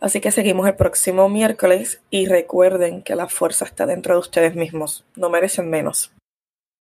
Así 0.00 0.20
que 0.20 0.30
seguimos 0.30 0.66
el 0.66 0.76
próximo 0.76 1.28
miércoles 1.28 2.00
y 2.10 2.26
recuerden 2.26 3.02
que 3.02 3.16
la 3.16 3.28
fuerza 3.28 3.66
está 3.66 3.86
dentro 3.86 4.14
de 4.14 4.20
ustedes 4.20 4.54
mismos, 4.54 5.04
no 5.14 5.28
merecen 5.28 5.68
menos. 5.68 6.10